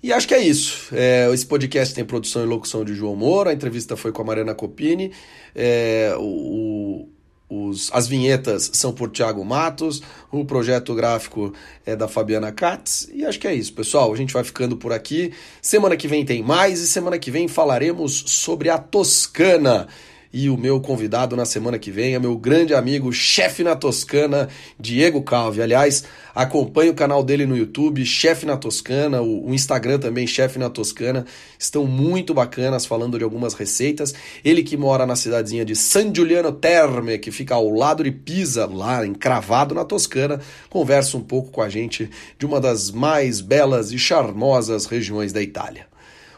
E 0.00 0.12
acho 0.12 0.28
que 0.28 0.34
é 0.34 0.40
isso. 0.40 0.94
É, 0.94 1.28
esse 1.32 1.44
podcast 1.44 1.92
tem 1.92 2.04
produção 2.04 2.42
e 2.42 2.46
locução 2.46 2.84
de 2.84 2.94
João 2.94 3.16
Moura, 3.16 3.50
a 3.50 3.52
entrevista 3.52 3.96
foi 3.96 4.12
com 4.12 4.22
a 4.22 4.24
Mariana 4.24 4.54
Copini, 4.54 5.12
é, 5.54 6.14
o, 6.18 7.08
os, 7.52 7.90
as 7.92 8.08
vinhetas 8.08 8.70
são 8.72 8.94
por 8.94 9.10
Thiago 9.10 9.44
Matos, 9.44 10.02
o 10.30 10.42
projeto 10.42 10.94
gráfico 10.94 11.52
é 11.84 11.94
da 11.94 12.08
Fabiana 12.08 12.50
Katz, 12.50 13.10
e 13.12 13.26
acho 13.26 13.38
que 13.38 13.46
é 13.46 13.54
isso, 13.54 13.74
pessoal. 13.74 14.10
A 14.10 14.16
gente 14.16 14.32
vai 14.32 14.42
ficando 14.42 14.74
por 14.74 14.90
aqui. 14.90 15.34
Semana 15.60 15.94
que 15.94 16.08
vem 16.08 16.24
tem 16.24 16.42
mais, 16.42 16.80
e 16.80 16.86
semana 16.86 17.18
que 17.18 17.30
vem 17.30 17.48
falaremos 17.48 18.24
sobre 18.26 18.70
a 18.70 18.78
Toscana. 18.78 19.86
E 20.32 20.48
o 20.48 20.56
meu 20.56 20.80
convidado 20.80 21.36
na 21.36 21.44
semana 21.44 21.78
que 21.78 21.90
vem 21.90 22.14
é 22.14 22.18
meu 22.18 22.38
grande 22.38 22.72
amigo, 22.72 23.12
chefe 23.12 23.62
na 23.62 23.76
Toscana, 23.76 24.48
Diego 24.80 25.20
Calvi. 25.20 25.60
Aliás, 25.60 26.04
acompanhe 26.34 26.88
o 26.88 26.94
canal 26.94 27.22
dele 27.22 27.44
no 27.44 27.54
YouTube, 27.54 28.06
Chefe 28.06 28.46
na 28.46 28.56
Toscana, 28.56 29.20
o, 29.20 29.52
Instagram 29.52 29.98
também, 29.98 30.26
Chefe 30.26 30.58
na 30.58 30.70
Toscana. 30.70 31.26
Estão 31.58 31.84
muito 31.84 32.32
bacanas 32.32 32.86
falando 32.86 33.18
de 33.18 33.24
algumas 33.24 33.52
receitas. 33.52 34.14
Ele 34.42 34.62
que 34.62 34.74
mora 34.74 35.04
na 35.04 35.16
cidadezinha 35.16 35.66
de 35.66 35.76
San 35.76 36.14
Giuliano 36.14 36.50
Terme, 36.50 37.18
que 37.18 37.30
fica 37.30 37.54
ao 37.54 37.68
lado 37.68 38.02
de 38.02 38.10
Pisa, 38.10 38.64
lá 38.64 39.04
encravado 39.04 39.74
na 39.74 39.84
Toscana, 39.84 40.40
conversa 40.70 41.18
um 41.18 41.22
pouco 41.22 41.50
com 41.50 41.60
a 41.60 41.68
gente 41.68 42.08
de 42.38 42.46
uma 42.46 42.58
das 42.58 42.90
mais 42.90 43.42
belas 43.42 43.92
e 43.92 43.98
charmosas 43.98 44.86
regiões 44.86 45.30
da 45.30 45.42
Itália. 45.42 45.92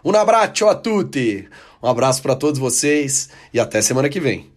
Um 0.05 0.11
abraço 0.11 0.67
a 0.67 0.75
tutti! 0.75 1.49
Um 1.85 1.87
abraço 1.87 2.23
para 2.23 2.35
todos 2.35 2.59
vocês 2.59 3.29
e 3.53 3.61
até 3.61 3.83
semana 3.83 4.09
que 4.09 4.19
vem. 4.19 4.54